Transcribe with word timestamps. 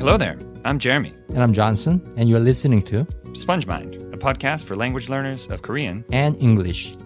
Hello 0.00 0.16
there. 0.16 0.38
I'm 0.64 0.78
Jeremy. 0.78 1.12
And 1.28 1.42
I'm 1.42 1.52
Johnson, 1.52 2.00
and 2.16 2.26
you're 2.26 2.40
listening 2.40 2.80
to 2.84 3.06
Sponge 3.34 3.66
Mind, 3.66 3.96
a 4.14 4.16
podcast 4.16 4.64
for 4.64 4.74
language 4.74 5.10
learners 5.10 5.46
of 5.48 5.60
Korean. 5.60 6.06
and 6.10 6.42
English. 6.42 6.96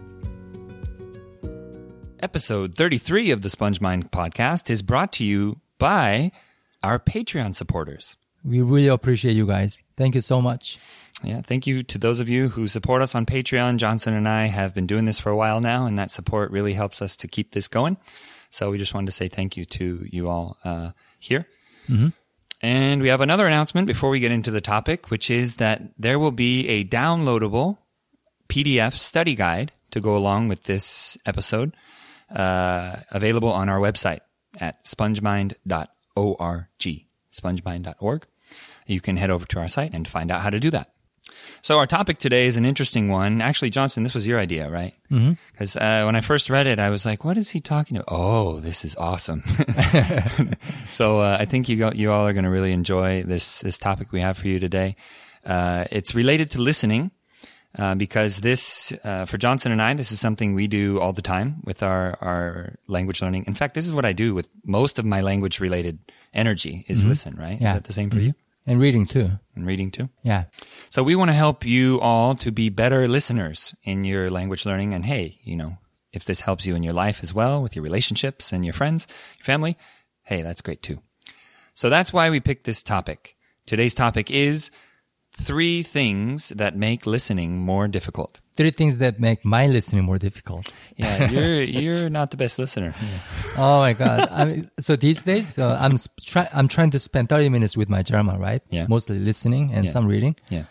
Episode 2.21 2.77
33 2.77 3.33
of 3.33 3.43
the 3.43 3.51
Sponge 3.51 3.81
Mind 3.81 4.13
podcast 4.13 4.71
is 4.71 4.81
brought 4.81 5.13
to 5.15 5.25
you 5.25 5.61
by 5.77 6.31
our 6.85 7.01
Patreon 7.01 7.57
supporters. 7.57 8.17
We 8.45 8.63
really 8.63 8.87
appreciate 8.87 9.35
you 9.35 9.49
guys. 9.49 9.83
Thank 9.97 10.15
you 10.15 10.21
so 10.21 10.41
much. 10.41 10.79
Yeah, 11.25 11.43
thank 11.43 11.67
you 11.67 11.83
to 11.83 11.99
those 11.99 12.21
of 12.21 12.29
you 12.29 12.49
who 12.51 12.69
support 12.69 13.03
us 13.03 13.17
on 13.17 13.27
Patreon. 13.27 13.79
Johnson 13.79 14.15
and 14.15 14.29
I 14.29 14.47
have 14.47 14.73
been 14.73 14.87
doing 14.87 15.05
this 15.05 15.19
for 15.19 15.31
a 15.31 15.37
while 15.37 15.59
now, 15.61 15.87
and 15.87 15.99
that 15.99 16.13
support 16.13 16.53
really 16.53 16.75
helps 16.75 17.03
us 17.03 17.17
to 17.17 17.27
keep 17.27 17.55
this 17.55 17.67
going. 17.67 17.97
So 18.51 18.71
we 18.71 18.79
just 18.79 18.95
wanted 18.95 19.07
to 19.07 19.13
say 19.13 19.27
thank 19.27 19.57
you 19.57 19.65
to 19.65 20.07
you 20.09 20.29
all 20.29 20.59
uh, 20.65 20.93
here. 21.19 21.49
And 22.65 23.03
we 23.03 23.09
have 23.09 23.21
another 23.21 23.47
announcement 23.47 23.87
before 23.87 24.09
we 24.09 24.21
get 24.21 24.33
into 24.33 24.51
the 24.51 24.63
topic, 24.63 25.11
which 25.11 25.31
is 25.31 25.57
that 25.57 25.83
there 25.99 26.19
will 26.19 26.31
be 26.31 26.67
a 26.67 26.83
downloadable 26.83 27.77
PDF 28.49 28.95
study 28.95 29.35
guide 29.35 29.73
to 29.91 30.01
go 30.01 30.17
along 30.17 30.49
with 30.49 30.63
this 30.63 31.19
episode 31.27 31.77
uh, 32.35 32.97
available 33.11 33.53
on 33.53 33.69
our 33.69 33.79
website 33.79 34.21
at 34.59 34.83
spongemind.org. 34.87 36.65
Spongemind.org. 37.31 38.27
You 38.87 39.01
can 39.03 39.19
head 39.19 39.29
over 39.29 39.45
to 39.45 39.61
our 39.61 39.69
site 39.69 39.93
and 39.93 40.09
find 40.09 40.31
out 40.31 40.41
how 40.41 40.49
to 40.49 40.59
do 40.59 40.71
that. 40.71 40.94
So 41.63 41.79
our 41.79 41.87
topic 41.87 42.19
today 42.19 42.47
is 42.47 42.57
an 42.57 42.65
interesting 42.65 43.09
one. 43.09 43.41
Actually, 43.41 43.71
Johnson, 43.71 44.03
this 44.03 44.15
was 44.15 44.27
your 44.27 44.39
idea, 44.39 44.71
right? 44.71 44.95
Because 45.53 45.77
uh, 45.77 46.03
when 46.05 46.17
I 46.17 46.21
first 46.21 46.51
read 46.51 46.67
it, 46.67 46.79
I 46.79 46.91
was 46.91 47.07
like, 47.07 47.25
"What 47.25 47.39
is 47.39 47.51
he 47.51 47.61
talking 47.61 47.97
about?" 47.97 48.09
Oh, 48.09 48.61
this 48.61 48.85
is 48.85 48.97
awesome. 48.97 49.43
so 50.91 51.21
uh, 51.21 51.37
I 51.39 51.45
think 51.45 51.69
you 51.69 51.77
go, 51.77 51.93
you 51.93 52.13
all 52.13 52.27
are 52.27 52.33
going 52.33 52.45
to 52.45 52.51
really 52.51 52.73
enjoy 52.73 53.23
this 53.23 53.61
this 53.61 53.79
topic 53.79 54.13
we 54.13 54.21
have 54.21 54.37
for 54.37 54.49
you 54.49 54.59
today. 54.61 54.97
Uh, 55.45 55.85
it's 55.91 56.15
related 56.15 56.51
to 56.53 56.61
listening. 56.61 57.11
Uh, 57.77 57.93
because 57.97 58.39
this, 58.39 58.93
uh, 59.03 59.25
for 59.25 59.37
Johnson 59.37 59.73
and 59.73 59.83
I, 59.83 59.95
this 59.95 60.13
is 60.13 60.21
something 60.21 60.55
we 60.55 60.69
do 60.69 61.01
all 61.01 61.13
the 61.13 61.23
time 61.23 61.57
with 61.65 61.83
our, 61.83 62.17
our 62.21 62.77
language 62.87 63.21
learning. 63.21 63.47
In 63.49 63.55
fact, 63.55 63.75
this 63.75 63.85
is 63.85 63.93
what 63.93 64.05
I 64.05 64.13
do 64.13 64.33
with 64.33 64.47
most 64.65 65.01
of 65.01 65.05
my 65.05 65.23
language 65.23 65.59
related 65.59 65.99
energy 66.33 66.85
is 66.87 67.05
listen, 67.05 67.35
right? 67.35 67.55
Is 67.55 67.61
that 67.75 67.83
the 67.83 67.93
same 67.93 68.11
for 68.11 68.21
you? 68.21 68.35
And 68.67 68.81
reading 68.81 69.07
too. 69.07 69.31
And 69.55 69.67
reading 69.67 69.91
too? 69.91 70.09
Yeah. 70.23 70.45
So 70.91 71.03
we 71.03 71.17
want 71.17 71.29
to 71.29 71.35
help 71.35 71.67
you 71.67 72.01
all 72.01 72.35
to 72.37 72.51
be 72.51 72.71
better 72.71 73.07
listeners 73.07 73.75
in 73.83 74.05
your 74.05 74.31
language 74.31 74.65
learning. 74.65 74.95
And 74.95 75.05
hey, 75.05 75.39
you 75.45 75.57
know, 75.57 75.79
if 76.13 76.25
this 76.25 76.41
helps 76.41 76.65
you 76.67 76.75
in 76.75 76.83
your 76.83 76.95
life 76.95 77.21
as 77.23 77.35
well 77.35 77.63
with 77.63 77.77
your 77.77 77.83
relationships 77.83 78.53
and 78.53 78.65
your 78.65 78.73
friends, 78.73 79.07
your 79.39 79.45
family, 79.45 79.77
hey, 80.23 80.43
that's 80.43 80.63
great 80.63 80.83
too. 80.83 81.01
So 81.75 81.91
that's 81.91 82.13
why 82.13 82.31
we 82.31 82.41
picked 82.41 82.65
this 82.65 82.83
topic. 82.83 83.37
Today's 83.67 83.95
topic 83.95 84.31
is 84.31 84.71
three 85.33 85.83
things 85.83 86.51
that 86.51 86.77
make 86.77 87.07
listening 87.07 87.59
more 87.59 87.89
difficult. 87.89 88.41
Three 88.57 88.71
things 88.71 88.99
that 88.99 89.19
make 89.19 89.45
my 89.45 89.67
listening 89.67 90.05
more 90.05 90.19
difficult. 90.19 90.71
Yeah, 90.97 91.29
you're 91.35 91.63
you're 91.63 92.09
not 92.11 92.31
the 92.31 92.37
best 92.37 92.59
listener. 92.59 92.95
Oh 93.59 93.81
my 93.81 93.93
God. 93.95 94.29
I 94.31 94.45
mean, 94.45 94.71
so 94.79 94.95
these 94.97 95.23
days, 95.23 95.59
uh, 95.59 95.77
I'm, 95.81 95.97
try- 96.23 96.49
I'm 96.53 96.69
trying 96.69 96.91
to 96.91 96.99
spend 97.01 97.29
30 97.29 97.49
minutes 97.49 97.77
with 97.77 97.89
my 97.89 98.03
German, 98.03 98.39
right? 98.39 98.63
Yeah. 98.71 98.87
Mostly 98.89 99.19
listening 99.19 99.73
and 99.75 99.87
Yeah. 99.87 99.93
some 99.93 100.07
reading. 100.07 100.37
Yeah. 100.51 100.65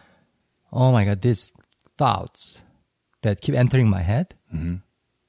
Oh 0.72 0.92
my 0.94 1.04
God. 1.04 1.22
These 1.22 1.52
thoughts 1.98 2.62
that 3.22 3.42
keep 3.42 3.56
entering 3.56 3.90
my 3.90 4.02
head. 4.02 4.34
Mm-hmm. 4.54 4.76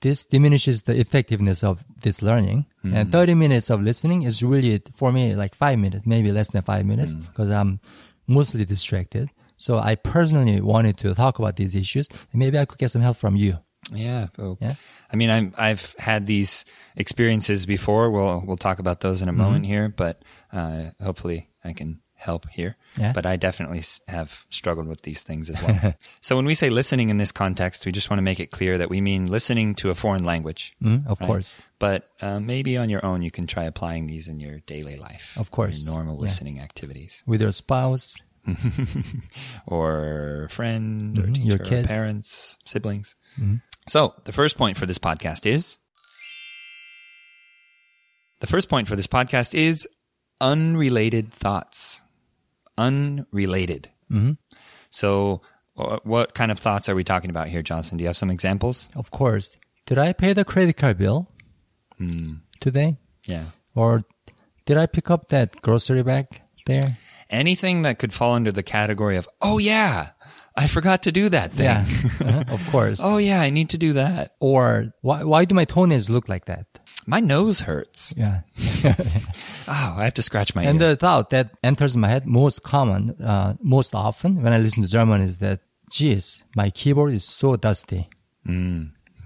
This 0.00 0.24
diminishes 0.24 0.82
the 0.82 0.98
effectiveness 1.00 1.64
of 1.64 1.82
this 2.02 2.22
learning. 2.22 2.66
Mm-hmm. 2.84 2.96
And 2.96 3.10
30 3.12 3.34
minutes 3.34 3.70
of 3.70 3.80
listening 3.82 4.22
is 4.22 4.42
really, 4.42 4.80
for 4.94 5.10
me, 5.10 5.34
like 5.34 5.54
five 5.54 5.78
minutes, 5.78 6.06
maybe 6.06 6.30
less 6.30 6.50
than 6.50 6.62
five 6.62 6.84
minutes, 6.86 7.14
Mm. 7.14 7.26
because 7.26 7.50
I'm 7.50 7.80
mostly 8.26 8.64
distracted. 8.64 9.30
So 9.56 9.78
I 9.78 9.94
personally 9.94 10.60
wanted 10.60 10.98
to 10.98 11.14
talk 11.14 11.38
about 11.38 11.56
these 11.56 11.74
issues, 11.74 12.08
and 12.10 12.38
maybe 12.38 12.58
I 12.58 12.64
could 12.64 12.78
get 12.78 12.90
some 12.90 13.02
help 13.02 13.16
from 13.16 13.36
you. 13.36 13.58
Yeah. 13.92 14.28
Oh. 14.38 14.56
Yeah. 14.60 14.74
I 15.12 15.16
mean, 15.16 15.30
I'm, 15.30 15.54
I've 15.58 15.94
had 15.98 16.26
these 16.26 16.64
experiences 16.96 17.66
before. 17.66 18.10
We'll 18.10 18.42
we'll 18.46 18.56
talk 18.56 18.78
about 18.78 19.00
those 19.00 19.22
in 19.22 19.28
a 19.28 19.32
moment 19.32 19.66
here, 19.66 19.88
but 19.88 20.22
uh, 20.52 20.90
hopefully 21.02 21.50
I 21.62 21.72
can 21.74 22.00
help 22.14 22.48
here. 22.48 22.76
Yeah. 22.96 23.12
But 23.12 23.26
I 23.26 23.36
definitely 23.36 23.82
have 24.08 24.46
struggled 24.48 24.86
with 24.88 25.02
these 25.02 25.20
things 25.22 25.50
as 25.50 25.60
well. 25.62 25.94
so 26.22 26.36
when 26.36 26.46
we 26.46 26.54
say 26.54 26.70
listening 26.70 27.10
in 27.10 27.18
this 27.18 27.32
context, 27.32 27.84
we 27.84 27.92
just 27.92 28.08
want 28.08 28.18
to 28.18 28.22
make 28.22 28.40
it 28.40 28.50
clear 28.50 28.78
that 28.78 28.88
we 28.88 29.02
mean 29.02 29.26
listening 29.26 29.74
to 29.76 29.90
a 29.90 29.94
foreign 29.94 30.24
language. 30.24 30.74
Mm, 30.82 31.06
of 31.06 31.20
right? 31.20 31.26
course. 31.26 31.60
But 31.78 32.08
uh, 32.22 32.40
maybe 32.40 32.78
on 32.78 32.88
your 32.88 33.04
own, 33.04 33.20
you 33.20 33.30
can 33.30 33.46
try 33.46 33.64
applying 33.64 34.06
these 34.06 34.28
in 34.28 34.40
your 34.40 34.60
daily 34.60 34.96
life. 34.96 35.36
Of 35.38 35.50
course. 35.50 35.84
Your 35.84 35.94
normal 35.94 36.16
Yeah. 36.16 36.22
listening 36.22 36.60
activities. 36.60 37.22
With 37.26 37.42
your 37.42 37.52
spouse. 37.52 38.16
or 39.66 40.48
friend 40.50 41.18
or 41.18 41.22
Mhm, 41.22 41.34
teacher 41.34 41.46
your 41.48 41.60
or 41.60 41.64
kid. 41.64 41.86
parents, 41.86 42.58
siblings. 42.66 43.16
So 43.88 44.14
the 44.24 44.32
first 44.32 44.56
point 44.58 44.76
for 44.76 44.86
this 44.86 44.98
podcast 44.98 45.46
is 45.46 45.78
the 48.40 48.46
first 48.46 48.68
point 48.68 48.88
for 48.88 48.96
this 48.96 49.06
podcast 49.06 49.54
is 49.54 49.88
unrelated 50.40 51.32
thoughts. 51.32 52.02
Unrelated. 52.76 53.90
Mhm. 54.10 54.38
So 54.90 55.42
what 55.74 56.34
kind 56.34 56.50
of 56.52 56.58
thoughts 56.58 56.88
are 56.88 56.94
we 56.94 57.04
talking 57.04 57.30
about 57.30 57.48
here, 57.48 57.62
Johnson? 57.62 57.98
Do 57.98 58.02
you 58.02 58.08
have 58.08 58.16
some 58.16 58.30
examples? 58.30 58.88
Of 58.94 59.10
course. 59.10 59.50
Did 59.86 59.98
I 59.98 60.12
pay 60.12 60.32
the 60.32 60.44
credit 60.44 60.76
card 60.76 60.98
bill 60.98 61.30
Hmm. 61.98 62.34
today? 62.60 62.96
Yeah. 63.26 63.46
Or 63.74 64.04
did 64.66 64.76
I 64.76 64.86
pick 64.86 65.10
up 65.10 65.28
that 65.28 65.60
grocery 65.62 66.02
bag 66.02 66.26
there? 66.66 66.96
Anything 67.34 67.82
that 67.82 67.98
could 67.98 68.12
fall 68.14 68.34
under 68.34 68.52
the 68.52 68.62
category 68.62 69.16
of, 69.18 69.28
oh 69.42 69.58
yeah, 69.58 70.10
I 70.56 70.68
forgot 70.68 71.02
to 71.02 71.10
do 71.12 71.28
that 71.30 71.52
thing. 71.52 71.66
Yeah, 71.66 71.84
Uh-huh, 72.20 72.44
of 72.48 72.62
course. 72.70 73.00
oh 73.02 73.18
yeah, 73.18 73.40
I 73.42 73.50
need 73.50 73.70
to 73.70 73.78
do 73.78 73.94
that. 73.94 74.36
Or 74.40 74.92
why, 75.02 75.24
why 75.24 75.44
do 75.44 75.54
my 75.54 75.64
toenails 75.64 76.08
look 76.08 76.28
like 76.28 76.44
that? 76.46 76.66
My 77.06 77.20
nose 77.20 77.60
hurts. 77.60 78.14
Yeah. 78.16 78.42
Oh, 79.66 79.94
I 79.96 80.04
have 80.04 80.14
to 80.14 80.22
scratch 80.22 80.54
my 80.54 80.62
and 80.62 80.80
ear. 80.80 80.90
the 80.90 80.96
thought 80.96 81.30
that 81.30 81.50
enters 81.62 81.96
my 81.96 82.08
head 82.08 82.26
most 82.26 82.62
common, 82.62 83.16
uh, 83.22 83.54
most 83.62 83.94
often 83.94 84.42
when 84.42 84.52
I 84.52 84.58
listen 84.58 84.82
to 84.82 84.88
German 84.88 85.22
is 85.22 85.38
that, 85.38 85.60
geez, 85.90 86.44
my 86.54 86.68
keyboard 86.70 87.14
is 87.14 87.24
so 87.24 87.56
dusty. 87.56 88.08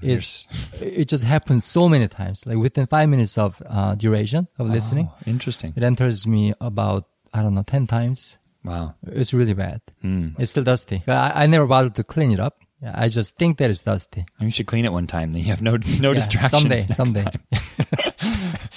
It's, 0.00 0.46
it 0.80 1.08
just 1.08 1.24
happens 1.24 1.64
so 1.64 1.88
many 1.88 2.06
times. 2.06 2.46
Like 2.46 2.56
within 2.58 2.86
five 2.86 3.08
minutes 3.08 3.36
of 3.36 3.60
uh, 3.66 3.96
duration 3.96 4.46
of 4.58 4.70
listening, 4.70 5.10
Oh, 5.10 5.16
interesting. 5.26 5.72
it 5.76 5.82
enters 5.82 6.24
me 6.24 6.54
about, 6.60 7.08
I 7.34 7.42
don't 7.42 7.54
know, 7.54 7.62
10 7.62 7.86
times. 7.86 8.38
Wow. 8.64 8.94
It's 9.06 9.32
really 9.32 9.54
bad. 9.54 9.80
Hmm. 10.02 10.30
It's 10.38 10.50
still 10.50 10.64
dusty. 10.64 11.02
But 11.06 11.16
I, 11.36 11.44
I 11.44 11.46
never 11.46 11.66
bothered 11.66 11.94
to 11.96 12.04
clean 12.04 12.32
it 12.32 12.40
up. 12.40 12.58
I 12.84 13.08
just 13.08 13.36
think 13.36 13.58
that 13.58 13.70
it's 13.70 13.82
dusty. 13.82 14.24
You 14.38 14.50
should 14.50 14.66
clean 14.68 14.84
it 14.84 14.92
one 14.92 15.06
time. 15.08 15.32
Then 15.32 15.40
you 15.42 15.48
have 15.48 15.62
no 15.62 15.76
no 16.00 16.10
Yeah, 16.12 16.14
distractions. 16.14 16.50
someday, 16.52 16.78
someday. 16.80 17.26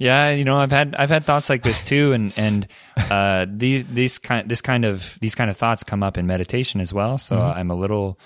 Yeah, 0.00 0.30
you 0.30 0.44
know, 0.44 0.58
I've 0.58 0.70
had 0.70 0.94
I've 0.96 1.10
had 1.10 1.24
thoughts 1.24 1.50
like 1.50 1.64
this 1.64 1.82
too, 1.82 2.12
and 2.12 2.32
and 2.36 2.68
uh, 3.10 3.46
these 3.50 3.84
these 3.86 4.18
kind 4.18 4.48
this 4.48 4.62
kind 4.62 4.84
of 4.84 5.18
these 5.20 5.34
kind 5.34 5.50
of 5.50 5.56
thoughts 5.56 5.82
come 5.82 6.04
up 6.04 6.16
in 6.16 6.24
meditation 6.24 6.80
as 6.80 6.94
well. 6.94 7.18
So 7.18 7.34
Mm-hmm. 7.36 7.58
I'm 7.58 7.70
a 7.72 7.74
little 7.74 8.16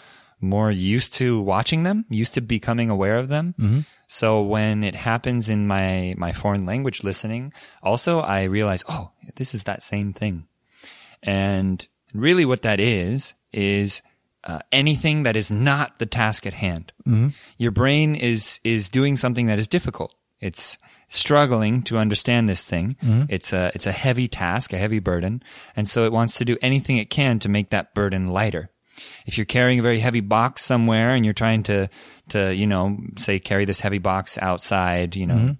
more 0.42 0.70
used 0.70 1.14
to 1.14 1.40
watching 1.40 1.84
them, 1.84 2.04
used 2.10 2.34
to 2.34 2.40
becoming 2.40 2.90
aware 2.90 3.16
of 3.16 3.28
them. 3.28 3.54
Mm-hmm. 3.58 3.80
So 4.08 4.42
when 4.42 4.84
it 4.84 4.94
happens 4.94 5.48
in 5.48 5.66
my 5.66 6.14
my 6.18 6.32
foreign 6.32 6.66
language 6.66 7.02
listening, 7.04 7.52
also 7.82 8.20
I 8.20 8.44
realize, 8.44 8.84
oh, 8.88 9.12
this 9.36 9.54
is 9.54 9.64
that 9.64 9.82
same 9.82 10.12
thing. 10.12 10.46
And 11.22 11.86
really, 12.12 12.44
what 12.44 12.62
that 12.62 12.80
is 12.80 13.34
is 13.52 14.02
uh, 14.44 14.58
anything 14.72 15.22
that 15.22 15.36
is 15.36 15.50
not 15.50 15.98
the 15.98 16.06
task 16.06 16.46
at 16.46 16.54
hand. 16.54 16.92
Your 17.58 17.70
brain 17.70 18.14
is 18.14 18.60
is 18.64 18.88
doing 18.88 19.16
something 19.16 19.46
that 19.46 19.58
is 19.58 19.68
difficult. 19.68 20.14
It's 20.40 20.78
struggling 21.08 21.82
to 21.84 21.98
understand 21.98 22.48
this 22.48 22.64
thing. 22.64 22.96
It's 23.28 23.52
a 23.52 23.70
it's 23.74 23.86
a 23.86 23.92
heavy 23.92 24.26
task, 24.28 24.72
a 24.72 24.78
heavy 24.78 24.98
burden, 24.98 25.42
and 25.76 25.88
so 25.88 26.04
it 26.04 26.12
wants 26.12 26.36
to 26.38 26.44
do 26.44 26.56
anything 26.60 26.98
it 26.98 27.10
can 27.10 27.38
to 27.38 27.48
make 27.48 27.70
that 27.70 27.94
burden 27.94 28.26
lighter. 28.26 28.68
If 29.26 29.38
you're 29.38 29.44
carrying 29.44 29.78
a 29.78 29.82
very 29.82 30.00
heavy 30.00 30.20
box 30.20 30.64
somewhere 30.64 31.14
and 31.14 31.24
you're 31.24 31.34
trying 31.34 31.62
to 31.64 31.88
to 32.30 32.54
you 32.54 32.66
know 32.66 32.98
say 33.16 33.38
carry 33.38 33.64
this 33.64 33.80
heavy 33.80 33.98
box 33.98 34.38
outside, 34.38 35.16
you 35.16 35.26
know. 35.26 35.34
Mm-hmm. 35.34 35.52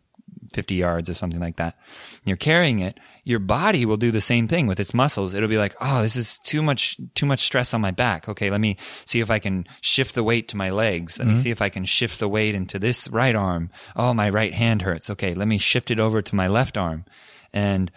50 0.53 0.75
yards 0.75 1.09
or 1.09 1.15
something 1.15 1.41
like 1.41 1.57
that. 1.57 1.77
And 2.15 2.27
you're 2.27 2.37
carrying 2.37 2.81
it, 2.81 2.99
your 3.25 3.39
body 3.39 3.87
will 3.87 3.97
do 3.97 4.11
the 4.11 4.21
same 4.21 4.49
thing 4.49 4.67
with 4.67 4.81
its 4.81 4.95
muscles. 4.95 5.35
It'll 5.35 5.49
be 5.49 5.59
like, 5.59 5.75
"Oh, 5.81 6.03
this 6.03 6.17
is 6.17 6.39
too 6.41 6.63
much 6.63 6.99
too 7.15 7.27
much 7.27 7.41
stress 7.41 7.73
on 7.75 7.81
my 7.81 7.91
back. 7.91 8.29
Okay, 8.29 8.51
let 8.51 8.61
me 8.61 8.77
see 9.05 9.21
if 9.21 9.31
I 9.31 9.39
can 9.39 9.67
shift 9.81 10.15
the 10.15 10.25
weight 10.25 10.49
to 10.49 10.57
my 10.57 10.71
legs. 10.71 11.19
Let 11.19 11.27
me 11.27 11.35
mm-hmm. 11.35 11.43
see 11.43 11.51
if 11.51 11.63
I 11.63 11.69
can 11.69 11.85
shift 11.85 12.21
the 12.21 12.29
weight 12.29 12.55
into 12.55 12.79
this 12.79 13.09
right 13.09 13.35
arm. 13.35 13.71
Oh, 13.97 14.13
my 14.13 14.29
right 14.29 14.53
hand 14.53 14.83
hurts. 14.83 15.11
Okay, 15.11 15.35
let 15.35 15.49
me 15.49 15.59
shift 15.59 15.91
it 15.91 16.01
over 16.01 16.23
to 16.23 16.35
my 16.35 16.49
left 16.49 16.77
arm." 16.77 17.05
And 17.53 17.91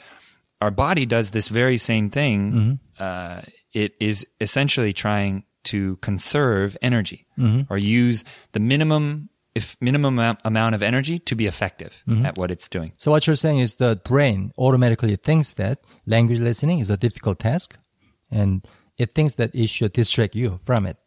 our 0.62 0.72
body 0.72 1.06
does 1.06 1.32
this 1.32 1.48
very 1.48 1.78
same 1.78 2.10
thing. 2.10 2.52
Mm-hmm. 2.52 2.74
Uh, 3.00 3.42
it 3.76 3.94
is 4.00 4.26
essentially 4.40 4.94
trying 4.94 5.44
to 5.66 5.98
conserve 5.98 6.78
energy 6.82 7.28
mm-hmm. 7.38 7.72
or 7.72 7.78
use 7.78 8.24
the 8.54 8.60
minimum 8.60 9.30
if 9.54 9.78
minimum 9.80 10.20
amount- 10.44 10.76
of 10.76 10.84
energy 10.84 11.18
to 11.20 11.36
be 11.36 11.48
effective 11.48 12.04
mm-hmm. 12.08 12.26
at 12.26 12.38
what 12.38 12.52
it's 12.52 12.68
doing. 12.68 12.92
So 12.98 13.12
what 13.12 13.26
you're 13.26 13.38
saying 13.38 13.60
is 13.60 13.76
the 13.76 14.00
brain 14.04 14.52
automatically 14.58 15.16
thinks 15.16 15.54
that 15.54 15.80
language 16.06 16.40
listening 16.40 16.80
is 16.80 16.90
a 16.90 16.98
difficult 16.98 17.40
task, 17.40 17.78
and 18.30 18.68
it 18.98 19.14
thinks 19.14 19.36
that 19.36 19.56
it 19.56 19.68
should 19.68 19.94
distract 19.94 20.36
you 20.36 20.58
from 20.58 20.86
it. 20.86 20.98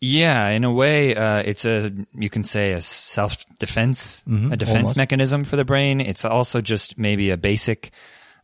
Yeah, 0.00 0.48
in 0.48 0.64
a 0.64 0.72
way, 0.72 1.14
uh, 1.14 1.44
it's 1.46 1.64
a 1.64 1.92
you 2.12 2.28
can 2.28 2.42
say 2.42 2.72
a 2.72 2.80
self 2.80 3.46
defense, 3.60 4.24
mm-hmm, 4.26 4.52
a 4.52 4.56
defense 4.56 4.78
almost. 4.78 4.96
mechanism 4.96 5.44
for 5.44 5.54
the 5.54 5.64
brain. 5.64 6.00
It's 6.00 6.24
also 6.24 6.60
just 6.60 6.98
maybe 6.98 7.30
a 7.30 7.36
basic 7.36 7.92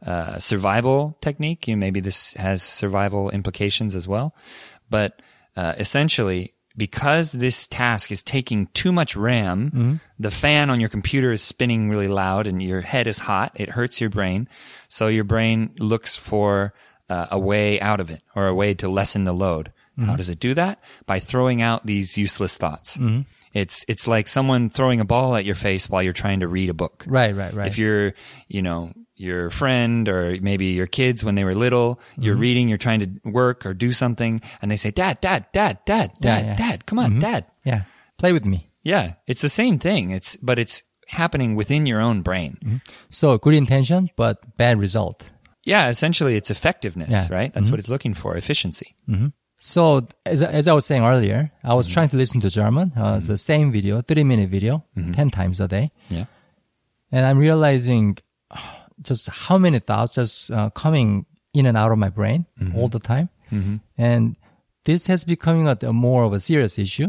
uh, 0.05 0.39
survival 0.39 1.17
technique. 1.21 1.67
You 1.69 1.77
maybe 1.77 2.01
this 2.01 2.35
has 2.35 2.63
survival 2.63 3.31
implications 3.31 3.95
as 3.95 4.07
well, 4.09 4.35
but 4.91 5.21
uh, 5.57 5.75
essentially. 5.79 6.55
Because 6.77 7.33
this 7.33 7.67
task 7.67 8.13
is 8.13 8.23
taking 8.23 8.69
too 8.69 8.93
much 8.93 9.17
RAM, 9.17 10.01
the 10.17 10.31
fan 10.31 10.71
on 10.71 10.79
your 10.79 10.89
computer 10.89 11.33
is 11.33 11.43
spinning 11.43 11.91
really 11.91 12.07
loud 12.07 12.47
and 12.47 12.63
your 12.63 12.83
head 12.83 13.09
is 13.09 13.19
hot. 13.19 13.51
It 13.57 13.71
hurts 13.71 14.01
your 14.01 14.11
brain. 14.11 14.49
So 14.89 15.09
your 15.09 15.25
brain 15.25 15.75
looks 15.81 16.15
for 16.15 16.73
uh, 17.11 17.27
a 17.33 17.39
way 17.39 17.81
out 17.81 17.99
of 17.99 18.11
it 18.11 18.23
or 18.37 18.47
a 18.47 18.55
way 18.55 18.75
to 18.75 18.89
lessen 18.89 19.25
the 19.25 19.33
load. 19.33 19.73
How 19.99 20.15
does 20.15 20.29
it 20.29 20.39
do 20.39 20.55
that? 20.55 20.79
By 21.07 21.19
throwing 21.19 21.63
out 21.63 21.85
these 21.85 22.17
useless 22.17 22.57
thoughts. 22.57 22.97
It's 23.53 23.85
it's 23.89 24.07
like 24.07 24.29
someone 24.29 24.71
throwing 24.71 25.01
a 25.01 25.05
ball 25.05 25.35
at 25.35 25.45
your 25.45 25.57
face 25.57 25.91
while 25.91 26.05
you're 26.05 26.13
trying 26.13 26.41
to 26.41 26.47
read 26.47 26.71
a 26.71 26.75
book. 26.75 27.05
Right, 27.09 27.35
right, 27.35 27.53
right. 27.53 27.67
If 27.67 27.77
you're, 27.79 28.15
you 28.47 28.63
know, 28.63 28.93
your 29.19 29.51
friend 29.51 30.09
or 30.09 30.39
maybe 30.41 30.67
your 30.67 30.87
kids 30.87 31.23
when 31.25 31.35
they 31.35 31.45
were 31.45 31.55
little, 31.55 32.01
you're 32.17 32.35
Mm-hmm. 32.35 32.41
reading, 32.41 32.69
you're 32.69 32.79
trying 32.79 33.01
to 33.01 33.31
work 33.31 33.67
or 33.67 33.75
do 33.75 33.93
something, 33.93 34.41
and 34.63 34.71
they 34.71 34.77
say, 34.77 34.91
"Dad, 34.91 35.21
Dad, 35.21 35.47
Dad, 35.53 35.79
Dad, 35.85 36.13
Dad, 36.21 36.43
Yeah, 36.43 36.47
yeah. 36.47 36.57
Dad, 36.57 36.87
come 36.87 36.99
on, 36.99 37.19
Dad." 37.21 37.45
yeah, 37.65 37.83
play 38.17 38.33
with 38.33 38.45
me. 38.47 38.71
Yeah, 38.83 39.15
it's 39.27 39.43
the 39.43 39.49
same 39.51 39.79
thing. 39.79 40.11
It's 40.11 40.37
but 40.37 40.59
it's 40.59 40.83
happening 41.09 41.57
within 41.57 41.85
your 41.87 42.01
own 42.01 42.23
brain. 42.23 42.57
Mm-hmm. 42.65 42.77
So 43.11 43.37
good 43.39 43.55
intention, 43.55 44.09
but 44.17 44.57
bad 44.57 44.79
result. 44.81 45.29
Yeah, 45.65 45.89
essentially, 45.89 46.37
it's 46.37 46.51
effectiveness, 46.51 47.11
Yeah. 47.11 47.25
Mm-hmm. 47.25 47.35
right? 47.35 47.53
That's 47.55 47.71
what 47.71 47.81
it's 47.81 47.89
looking 47.91 48.15
for, 48.15 48.37
efficiency. 48.37 48.95
So 49.61 50.07
as, 50.25 50.43
as 50.43 50.69
I 50.69 50.73
was 50.73 50.87
saying 50.87 51.03
earlier, 51.03 51.51
I 51.65 51.75
was 51.75 51.87
trying 51.89 52.09
to 52.11 52.17
listen 52.17 52.41
to 52.43 52.49
German, 52.51 52.93
uh, 52.97 53.19
the 53.19 53.37
same 53.37 53.73
video, 53.73 54.01
30 54.01 54.23
minute 54.25 54.49
video, 54.51 54.85
10 54.95 55.31
times 55.31 55.61
a 55.61 55.67
day. 55.67 55.91
Yeah. 56.09 56.27
And 57.11 57.27
I'm 57.27 57.39
realizing 57.39 58.19
just 59.03 59.29
how 59.29 59.59
many 59.59 59.79
thoughts 59.79 60.15
just 60.15 60.51
uh, 60.51 60.71
coming 60.71 61.27
in 61.55 61.67
and 61.67 61.77
out 61.77 61.93
of 61.93 61.99
my 61.99 62.09
brain 62.09 62.47
all 62.77 62.89
the 62.89 62.99
time. 62.99 63.29
And 63.97 64.37
this 64.85 65.07
has 65.07 65.25
becoming 65.25 65.69
a, 65.69 65.77
a 65.83 65.93
more 65.93 66.25
of 66.25 66.33
a 66.33 66.41
serious 66.41 66.79
issue 66.79 67.09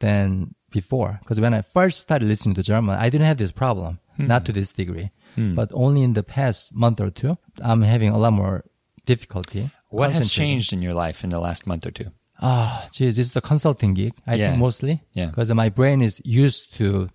than 0.00 0.54
before. 0.70 1.18
Because 1.22 1.40
when 1.40 1.54
I 1.54 1.62
first 1.62 2.00
started 2.00 2.26
listening 2.28 2.54
to 2.56 2.62
German, 2.62 2.96
I 2.98 3.08
didn't 3.10 3.26
have 3.26 3.36
this 3.38 3.52
problem, 3.52 3.98
not 4.18 4.44
to 4.46 4.52
this 4.52 4.72
degree. 4.72 5.10
But 5.36 5.70
only 5.74 6.02
in 6.02 6.12
the 6.14 6.22
past 6.22 6.74
month 6.74 7.00
or 7.00 7.10
two, 7.10 7.36
I'm 7.62 7.82
having 7.82 8.10
a 8.10 8.18
lot 8.18 8.32
more 8.32 8.64
difficulty. 9.04 9.70
What 9.90 10.12
has 10.12 10.30
changed 10.30 10.72
in 10.72 10.80
your 10.82 10.94
life 10.94 11.24
in 11.24 11.30
the 11.30 11.40
last 11.40 11.66
month 11.66 11.86
or 11.86 11.90
two? 11.90 12.10
Ah, 12.40 12.88
geez, 12.92 13.16
this 13.16 13.26
is 13.26 13.32
the 13.32 13.40
consulting 13.40 13.94
gig. 13.94 14.12
I 14.26 14.34
Yeah. 14.34 14.48
think 14.48 14.58
mostly. 14.60 15.02
Yeah. 15.12 15.26
Because 15.26 15.52
my 15.54 15.68
brain 15.68 16.02
is 16.02 16.20
used 16.24 16.74
to 16.78 17.08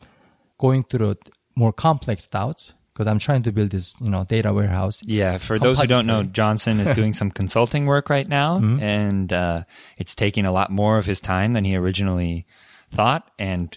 going 0.57 0.83
through 0.83 1.15
more 1.55 1.73
complex 1.73 2.25
thoughts. 2.25 2.73
Because 2.99 3.07
I'm 3.09 3.19
trying 3.19 3.43
to 3.43 3.53
build 3.53 3.69
this, 3.69 3.95
you 4.01 4.09
know, 4.09 4.25
data 4.25 4.51
warehouse. 4.51 4.99
Yeah, 5.05 5.37
for 5.37 5.57
those 5.57 5.79
who 5.79 5.87
don't 5.87 6.05
know, 6.05 6.23
Johnson 6.23 6.81
is 6.81 6.91
doing 6.91 7.13
some 7.13 7.31
consulting 7.31 7.85
work 7.85 8.09
right 8.09 8.27
now, 8.27 8.59
Mm-hmm. 8.59 8.83
and 8.83 9.31
uh, 9.31 9.63
it's 9.97 10.13
taking 10.15 10.43
a 10.45 10.51
lot 10.51 10.69
more 10.69 10.97
of 10.97 11.05
his 11.05 11.21
time 11.21 11.53
than 11.53 11.63
he 11.63 11.77
originally 11.77 12.45
thought, 12.91 13.31
and 13.39 13.71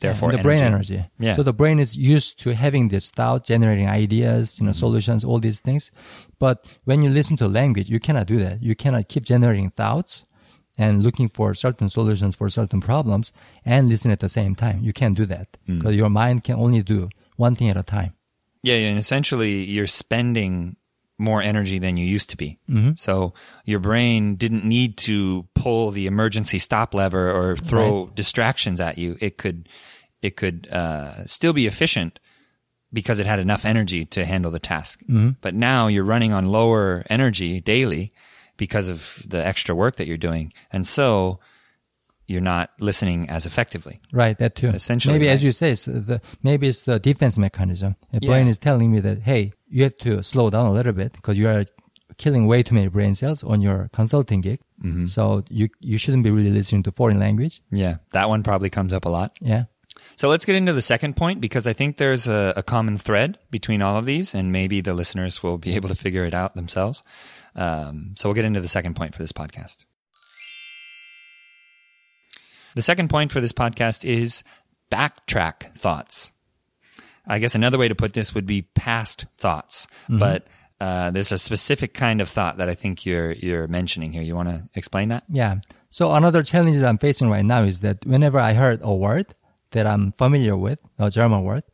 therefore 0.00 0.28
and 0.28 0.38
the 0.38 0.42
brain 0.42 0.62
energy. 0.62 1.02
Yeah. 1.18 1.32
So 1.32 1.42
the 1.42 1.54
brain 1.54 1.78
is 1.80 1.96
used 1.96 2.40
to 2.40 2.54
having 2.54 2.88
this 2.88 3.10
thought, 3.10 3.46
generating 3.46 3.88
ideas, 3.88 4.56
Mm-hmm. 4.56 4.64
you 4.64 4.66
know, 4.68 4.72
solutions, 4.72 5.24
all 5.24 5.40
these 5.40 5.60
things. 5.60 5.90
But 6.38 6.66
when 6.84 7.02
you 7.02 7.08
listen 7.08 7.38
to 7.38 7.48
language, 7.48 7.88
you 7.88 7.98
cannot 8.00 8.26
do 8.26 8.36
that. 8.44 8.62
You 8.62 8.74
cannot 8.76 9.08
keep 9.08 9.24
generating 9.24 9.70
thoughts 9.70 10.26
and 10.76 11.02
looking 11.02 11.28
for 11.30 11.54
certain 11.54 11.88
solutions 11.88 12.36
for 12.36 12.50
certain 12.50 12.82
problems 12.82 13.32
and 13.64 13.88
listen 13.88 14.10
at 14.10 14.20
the 14.20 14.28
same 14.28 14.54
time. 14.54 14.78
You 14.82 14.92
can't 14.92 15.16
do 15.16 15.24
that 15.24 15.48
Mm. 15.66 15.78
because 15.78 15.96
your 15.96 16.10
mind 16.10 16.44
can 16.44 16.56
only 16.56 16.82
do 16.82 17.08
one 17.36 17.56
thing 17.56 17.70
at 17.70 17.76
a 17.78 17.82
time. 17.82 18.12
Yeah, 18.62 18.74
and 18.74 18.98
essentially 18.98 19.64
you're 19.64 19.86
spending 19.86 20.76
more 21.18 21.42
energy 21.42 21.78
than 21.78 21.96
you 21.96 22.06
used 22.06 22.30
to 22.30 22.36
be. 22.36 22.58
Mm-hmm. 22.70 22.92
So 22.96 23.34
your 23.64 23.80
brain 23.80 24.36
didn't 24.36 24.64
need 24.64 24.96
to 24.98 25.48
pull 25.54 25.90
the 25.90 26.06
emergency 26.06 26.58
stop 26.60 26.94
lever 26.94 27.30
or 27.30 27.56
throw 27.56 28.06
distractions 28.14 28.80
at 28.80 28.98
you. 28.98 29.16
It 29.20 29.36
could, 29.36 29.68
it 30.22 30.36
could 30.36 30.68
uh, 30.68 31.26
still 31.26 31.52
be 31.52 31.66
efficient 31.66 32.20
because 32.92 33.20
it 33.20 33.26
had 33.26 33.40
enough 33.40 33.64
energy 33.64 34.04
to 34.06 34.24
handle 34.24 34.50
the 34.50 34.60
task. 34.60 35.00
Mm-hmm. 35.02 35.30
But 35.40 35.54
now 35.54 35.88
you're 35.88 36.04
running 36.04 36.32
on 36.32 36.46
lower 36.46 37.04
energy 37.10 37.60
daily 37.60 38.12
because 38.56 38.88
of 38.88 39.22
the 39.28 39.44
extra 39.44 39.74
work 39.74 39.96
that 39.96 40.06
you're 40.06 40.16
doing, 40.16 40.52
and 40.72 40.86
so 40.86 41.38
you're 42.28 42.40
not 42.40 42.70
listening 42.78 43.28
as 43.28 43.46
effectively. 43.46 44.00
Right, 44.12 44.38
that 44.38 44.54
too. 44.54 44.68
Essentially, 44.68 45.14
maybe 45.14 45.28
as 45.28 45.42
you 45.42 45.50
say, 45.50 45.72
it's 45.72 45.86
the, 45.86 46.20
maybe 46.42 46.68
it's 46.68 46.82
the 46.82 46.98
defense 47.00 47.38
mechanism. 47.38 47.96
The 48.12 48.20
brain 48.20 48.46
is 48.46 48.58
telling 48.58 48.92
me 48.92 49.00
that 49.00 49.22
hey, 49.22 49.52
you 49.68 49.82
have 49.84 49.96
to 49.98 50.22
slow 50.22 50.50
down 50.50 50.66
a 50.66 50.72
little 50.72 50.92
bit 50.92 51.14
because 51.14 51.38
you 51.38 51.48
are 51.48 51.64
killing 52.18 52.46
way 52.46 52.62
too 52.62 52.74
many 52.74 52.88
brain 52.88 53.14
cells 53.14 53.42
on 53.42 53.60
your 53.60 53.88
consulting 53.92 54.42
gig. 54.42 54.60
Mm-hmm. 54.82 55.06
So 55.06 55.42
you 55.48 55.68
you 55.80 55.98
shouldn't 55.98 56.22
be 56.22 56.30
really 56.30 56.50
listening 56.50 56.82
to 56.84 56.92
foreign 56.92 57.18
language. 57.18 57.62
Yeah, 57.70 57.96
that 58.12 58.28
one 58.28 58.42
probably 58.42 58.70
comes 58.70 58.92
up 58.92 59.06
a 59.06 59.08
lot. 59.08 59.36
Yeah. 59.40 59.64
So 60.16 60.28
let's 60.28 60.44
get 60.44 60.54
into 60.54 60.72
the 60.72 60.82
second 60.82 61.16
point 61.16 61.40
because 61.40 61.66
I 61.66 61.72
think 61.72 61.96
there's 61.96 62.28
a, 62.28 62.52
a 62.56 62.62
common 62.62 62.98
thread 62.98 63.38
between 63.50 63.82
all 63.82 63.96
of 63.96 64.04
these, 64.04 64.34
and 64.34 64.52
maybe 64.52 64.80
the 64.80 64.94
listeners 64.94 65.42
will 65.42 65.58
be 65.58 65.74
able 65.74 65.88
to 65.88 65.94
figure 65.94 66.24
it 66.24 66.34
out 66.34 66.54
themselves. 66.54 67.02
Um, 67.56 68.14
so 68.16 68.28
we'll 68.28 68.34
get 68.34 68.44
into 68.44 68.60
the 68.60 68.68
second 68.68 68.94
point 68.94 69.14
for 69.14 69.22
this 69.22 69.32
podcast. 69.32 69.84
The 72.74 72.82
second 72.82 73.08
point 73.08 73.32
for 73.32 73.40
this 73.40 73.52
podcast 73.52 74.04
is 74.04 74.42
backtrack 74.90 75.76
thoughts. 75.76 76.32
I 77.26 77.38
guess 77.38 77.54
another 77.54 77.78
way 77.78 77.88
to 77.88 77.94
put 77.94 78.14
this 78.14 78.34
would 78.34 78.46
be 78.46 78.62
past 78.62 79.26
thoughts, 79.36 79.86
mm-hmm. 80.04 80.18
but 80.18 80.46
uh, 80.80 81.10
there's 81.10 81.32
a 81.32 81.38
specific 81.38 81.92
kind 81.92 82.20
of 82.20 82.28
thought 82.28 82.58
that 82.58 82.68
I 82.68 82.74
think 82.74 83.04
you're 83.04 83.32
you're 83.32 83.68
mentioning 83.68 84.12
here. 84.12 84.22
You 84.22 84.34
want 84.34 84.48
to 84.48 84.62
explain 84.74 85.10
that? 85.10 85.24
Yeah. 85.28 85.56
So 85.90 86.14
another 86.14 86.42
challenge 86.42 86.78
that 86.78 86.88
I'm 86.88 86.98
facing 86.98 87.28
right 87.28 87.44
now 87.44 87.62
is 87.62 87.80
that 87.80 88.04
whenever 88.06 88.38
I 88.38 88.54
heard 88.54 88.80
a 88.82 88.94
word 88.94 89.34
that 89.72 89.86
I'm 89.86 90.12
familiar 90.12 90.56
with, 90.56 90.78
a 90.98 91.10
German 91.10 91.42
word, 91.42 91.64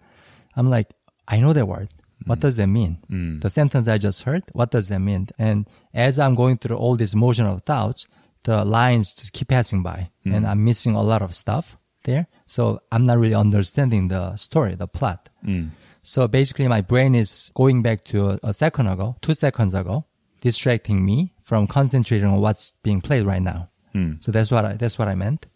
I'm 0.56 0.70
like, 0.70 0.90
I 1.28 1.40
know 1.40 1.52
that 1.52 1.68
word. 1.68 1.88
What 2.26 2.38
mm. 2.38 2.42
does 2.42 2.56
that 2.56 2.66
mean? 2.66 2.98
Mm. 3.10 3.40
The 3.42 3.50
sentence 3.50 3.88
I 3.88 3.98
just 3.98 4.22
heard, 4.22 4.44
what 4.52 4.70
does 4.70 4.88
that 4.88 5.00
mean? 5.00 5.28
And 5.38 5.68
as 5.92 6.18
I'm 6.18 6.34
going 6.34 6.58
through 6.58 6.76
all 6.76 6.96
these 6.96 7.14
motion 7.14 7.46
of 7.46 7.62
thoughts, 7.62 8.06
the 8.44 8.64
lines 8.64 9.14
just 9.14 9.32
keep 9.32 9.48
passing 9.48 9.82
by 9.82 10.10
and 10.24 10.44
mm. 10.44 10.48
I'm 10.48 10.64
missing 10.64 10.94
a 10.94 11.02
lot 11.02 11.22
of 11.22 11.34
stuff 11.34 11.76
there. 12.04 12.26
So 12.46 12.80
I'm 12.92 13.04
not 13.04 13.18
really 13.18 13.34
understanding 13.34 14.08
the 14.08 14.36
story, 14.36 14.74
the 14.74 14.86
plot. 14.86 15.28
Mm. 15.44 15.70
So 16.02 16.28
basically 16.28 16.68
my 16.68 16.82
brain 16.82 17.14
is 17.14 17.50
going 17.54 17.82
back 17.82 18.04
to 18.04 18.30
a, 18.30 18.40
a 18.42 18.52
second 18.52 18.86
ago, 18.86 19.16
two 19.22 19.34
seconds 19.34 19.74
ago, 19.74 20.04
distracting 20.40 21.04
me 21.04 21.32
from 21.40 21.66
concentrating 21.66 22.28
on 22.28 22.40
what's 22.40 22.74
being 22.82 23.00
played 23.00 23.24
right 23.24 23.42
now. 23.42 23.70
Mm. 23.94 24.22
So 24.22 24.30
that's 24.30 24.50
what 24.50 24.64
I, 24.64 24.74
that's 24.74 24.98
what 24.98 25.08
I 25.08 25.14
meant. 25.14 25.46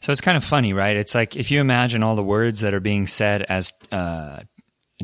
So 0.00 0.12
it's 0.12 0.22
kind 0.22 0.36
of 0.36 0.44
funny, 0.44 0.72
right? 0.72 0.96
It's 0.96 1.14
like 1.14 1.36
if 1.36 1.50
you 1.50 1.60
imagine 1.60 2.02
all 2.02 2.16
the 2.16 2.24
words 2.24 2.60
that 2.60 2.72
are 2.72 2.80
being 2.80 3.06
said 3.06 3.42
as 3.42 3.72
uh, 3.92 4.40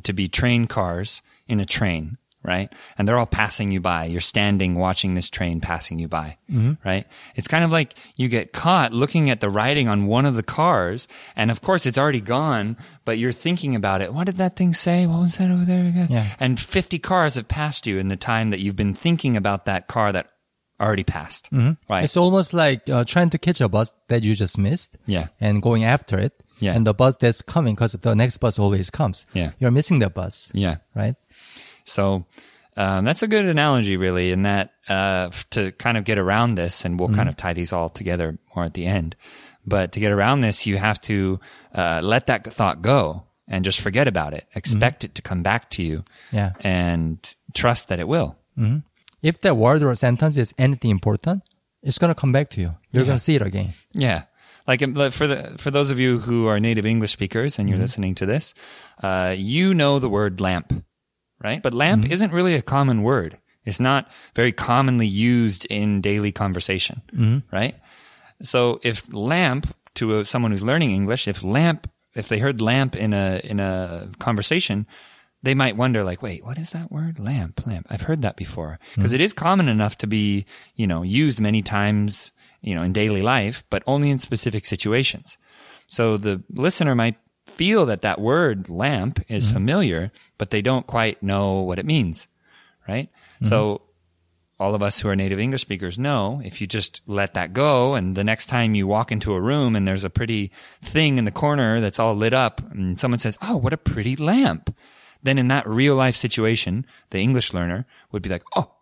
to 0.02 0.12
be 0.12 0.28
train 0.28 0.66
cars 0.66 1.22
in 1.46 1.60
a 1.60 1.66
train, 1.66 2.16
right? 2.46 2.72
And 2.96 3.06
they're 3.06 3.18
all 3.18 3.26
passing 3.26 3.70
you 3.72 3.80
by. 3.80 4.04
You're 4.06 4.20
standing 4.20 4.76
watching 4.76 5.14
this 5.14 5.28
train 5.28 5.60
passing 5.60 5.98
you 5.98 6.08
by, 6.08 6.38
right? 6.84 7.06
It's 7.34 7.48
kind 7.48 7.64
of 7.64 7.70
like 7.70 7.94
you 8.16 8.28
get 8.28 8.52
caught 8.52 8.92
looking 8.92 9.28
at 9.30 9.40
the 9.40 9.50
writing 9.50 9.88
on 9.88 10.06
one 10.06 10.24
of 10.24 10.34
the 10.36 10.42
cars, 10.42 11.08
and 11.34 11.50
of 11.50 11.60
course 11.60 11.84
it's 11.86 11.98
already 11.98 12.20
gone, 12.20 12.76
but 13.04 13.18
you're 13.18 13.32
thinking 13.32 13.74
about 13.74 14.00
it. 14.00 14.14
What 14.14 14.24
did 14.26 14.36
that 14.36 14.56
thing 14.56 14.72
say? 14.72 15.06
What 15.06 15.20
was 15.22 15.36
that 15.36 15.50
over 15.50 15.64
there 15.64 15.84
again? 15.86 16.08
Yeah. 16.10 16.34
And 16.40 16.58
50 16.58 16.98
cars 17.00 17.34
have 17.34 17.48
passed 17.48 17.86
you 17.86 17.98
in 17.98 18.08
the 18.08 18.16
time 18.16 18.50
that 18.50 18.60
you've 18.60 18.76
been 18.76 18.94
thinking 18.94 19.36
about 19.36 19.64
that 19.66 19.88
car 19.88 20.12
that 20.12 20.30
already 20.80 21.04
passed, 21.04 21.48
right? 21.88 22.04
It's 22.04 22.16
almost 22.16 22.52
like 22.52 22.88
uh, 22.90 23.04
trying 23.04 23.30
to 23.30 23.38
catch 23.38 23.60
a 23.62 23.68
bus 23.68 23.92
that 24.08 24.24
you 24.24 24.34
just 24.34 24.58
missed. 24.58 24.98
Yeah. 25.06 25.28
And 25.40 25.62
going 25.62 25.84
after 25.84 26.18
it. 26.18 26.32
Yeah. 26.60 26.74
And 26.74 26.86
the 26.86 26.94
bus 26.94 27.16
that's 27.16 27.42
coming 27.42 27.74
because 27.74 27.92
the 27.92 28.14
next 28.14 28.38
bus 28.38 28.58
always 28.58 28.88
comes. 28.90 29.26
Yeah. 29.34 29.50
You're 29.58 29.70
missing 29.70 29.98
the 29.98 30.08
bus. 30.10 30.50
yeah. 30.54 30.76
Right? 30.94 31.14
So 31.86 32.26
um, 32.76 33.04
that's 33.04 33.22
a 33.22 33.26
good 33.28 33.46
analogy, 33.46 33.96
really, 33.96 34.32
in 34.32 34.42
that 34.42 34.74
uh, 34.88 35.30
to 35.50 35.72
kind 35.72 35.96
of 35.96 36.04
get 36.04 36.18
around 36.18 36.56
this, 36.56 36.84
and 36.84 37.00
we'll 37.00 37.08
kind 37.08 37.28
of 37.28 37.36
tie 37.36 37.54
these 37.54 37.72
all 37.72 37.88
together 37.88 38.38
more 38.54 38.64
at 38.66 38.74
the 38.74 38.84
end. 38.86 39.16
But 39.64 39.92
to 39.92 40.00
get 40.00 40.12
around 40.12 40.42
this, 40.42 40.66
you 40.66 40.76
have 40.76 41.00
to 41.02 41.40
uh, 41.74 42.00
let 42.02 42.26
that 42.26 42.44
thought 42.52 42.82
go 42.82 43.22
and 43.48 43.64
just 43.64 43.80
forget 43.80 44.06
about 44.08 44.34
it. 44.34 44.44
Expect 44.54 45.04
it 45.04 45.14
to 45.14 45.22
come 45.22 45.42
back 45.42 45.70
to 45.70 45.82
you, 45.82 46.04
Yeah. 46.32 46.52
and 46.60 47.18
trust 47.54 47.88
that 47.88 47.98
it 47.98 48.08
will. 48.08 48.36
If 49.22 49.40
that 49.40 49.56
word 49.56 49.82
or 49.82 49.94
sentence 49.94 50.36
is 50.36 50.52
anything 50.58 50.90
important, 50.90 51.42
it's 51.82 51.98
going 51.98 52.10
to 52.14 52.20
come 52.20 52.32
back 52.32 52.50
to 52.50 52.60
you. 52.60 52.74
You're 52.92 53.04
going 53.04 53.16
to 53.18 53.22
see 53.24 53.34
it 53.36 53.42
again. 53.42 53.74
Yeah. 53.92 54.24
Like 54.66 54.82
um, 54.82 54.94
for 55.12 55.26
the 55.26 55.54
for 55.58 55.70
those 55.70 55.90
of 55.90 55.98
you 56.00 56.18
who 56.18 56.46
are 56.48 56.58
native 56.60 56.84
English 56.86 57.12
speakers 57.12 57.58
and 57.58 57.68
you're 57.68 57.78
listening 57.78 58.14
to 58.16 58.26
this, 58.26 58.52
uh, 59.02 59.34
you 59.36 59.74
know 59.74 59.98
the 60.00 60.08
word 60.08 60.40
lamp, 60.40 60.84
right? 61.42 61.62
But 61.62 61.74
lamp 61.74 62.04
mm-hmm. 62.04 62.12
isn't 62.12 62.32
really 62.32 62.54
a 62.54 62.62
common 62.62 63.02
word. 63.02 63.38
It's 63.64 63.80
not 63.80 64.10
very 64.34 64.52
commonly 64.52 65.06
used 65.06 65.66
in 65.66 66.00
daily 66.00 66.32
conversation, 66.32 67.02
mm-hmm. 67.12 67.54
right? 67.54 67.74
So 68.42 68.80
if 68.82 69.12
lamp 69.12 69.74
to 69.96 70.18
a, 70.18 70.24
someone 70.24 70.52
who's 70.52 70.62
learning 70.62 70.92
English, 70.92 71.26
if 71.26 71.42
lamp, 71.42 71.90
if 72.14 72.28
they 72.28 72.38
heard 72.38 72.60
lamp 72.60 72.94
in 72.94 73.12
a 73.12 73.40
in 73.42 73.60
a 73.60 74.08
conversation, 74.18 74.86
they 75.42 75.54
might 75.54 75.76
wonder 75.76 76.04
like, 76.04 76.22
wait, 76.22 76.44
what 76.44 76.58
is 76.58 76.70
that 76.70 76.90
word? 76.90 77.18
Lamp, 77.18 77.66
lamp. 77.66 77.86
I've 77.90 78.02
heard 78.02 78.22
that 78.22 78.36
before 78.36 78.78
mm-hmm. 78.80 79.02
because 79.02 79.12
is 79.14 79.32
common 79.32 79.68
enough 79.68 79.98
to 79.98 80.06
be, 80.06 80.46
you 80.74 80.86
know, 80.86 81.02
used 81.02 81.40
many 81.40 81.62
times, 81.62 82.32
you 82.62 82.74
know, 82.74 82.82
in 82.82 82.92
daily 82.92 83.22
life, 83.22 83.64
but 83.70 83.82
only 83.86 84.10
in 84.10 84.18
specific 84.18 84.64
situations. 84.64 85.38
So 85.88 86.16
the 86.16 86.42
listener 86.50 86.94
might 86.94 87.16
feel 87.56 87.86
that 87.86 88.02
that 88.02 88.20
word 88.20 88.68
lamp 88.68 89.20
is 89.28 89.46
mm-hmm. 89.46 89.54
familiar, 89.54 90.12
but 90.38 90.50
they 90.50 90.62
don't 90.62 90.86
quite 90.86 91.22
know 91.22 91.60
what 91.60 91.78
it 91.78 91.86
means, 91.86 92.28
right? 92.86 93.08
Mm-hmm. 93.36 93.46
So 93.46 93.82
all 94.58 94.74
of 94.74 94.82
us 94.82 95.00
who 95.00 95.08
are 95.08 95.16
native 95.16 95.40
English 95.40 95.62
speakers 95.62 95.98
know 95.98 96.40
if 96.44 96.60
you 96.60 96.66
just 96.66 97.00
let 97.06 97.34
that 97.34 97.52
go 97.52 97.94
and 97.94 98.14
the 98.14 98.24
next 98.24 98.46
time 98.46 98.74
you 98.74 98.86
walk 98.86 99.10
into 99.10 99.34
a 99.34 99.40
room 99.40 99.74
and 99.74 99.86
there's 99.86 100.04
a 100.04 100.10
pretty 100.10 100.50
thing 100.82 101.18
in 101.18 101.24
the 101.24 101.30
corner 101.30 101.80
that's 101.80 101.98
all 101.98 102.14
lit 102.14 102.32
up 102.32 102.60
and 102.72 102.98
someone 103.00 103.18
says, 103.18 103.36
Oh, 103.42 103.56
what 103.56 103.72
a 103.72 103.78
pretty 103.78 104.16
lamp. 104.16 104.74
Then 105.22 105.38
in 105.38 105.48
that 105.48 105.66
real 105.66 105.94
life 105.94 106.16
situation, 106.16 106.86
the 107.10 107.18
English 107.18 107.52
learner 107.52 107.86
would 108.12 108.22
be 108.22 108.30
like, 108.30 108.44
Oh, 108.54 108.72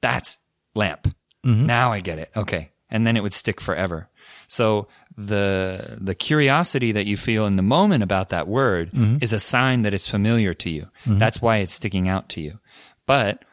that's 0.00 0.38
lamp. 0.74 1.14
Mm-hmm. 1.44 1.66
Now 1.66 1.92
I 1.92 2.00
get 2.00 2.18
it. 2.18 2.30
Okay. 2.36 2.70
And 2.90 3.06
then 3.06 3.16
it 3.16 3.22
would 3.22 3.34
stick 3.34 3.60
forever. 3.60 4.07
So 4.46 4.88
the, 5.16 5.98
the 6.00 6.14
curiosity 6.14 6.92
that 6.92 7.06
you 7.06 7.16
feel 7.16 7.46
in 7.46 7.56
the 7.56 7.62
moment 7.62 8.02
about 8.02 8.28
that 8.30 8.48
word 8.48 8.90
is 9.20 9.32
a 9.32 9.38
sign 9.38 9.82
that 9.82 9.94
it's 9.94 10.08
familiar 10.08 10.54
to 10.54 10.70
you. 10.70 10.88
That's 11.06 11.42
why 11.42 11.58
it's 11.58 11.72
sticking 11.74 12.08
out 12.08 12.28
to 12.30 12.40
you. 12.40 12.58
But 13.06 13.44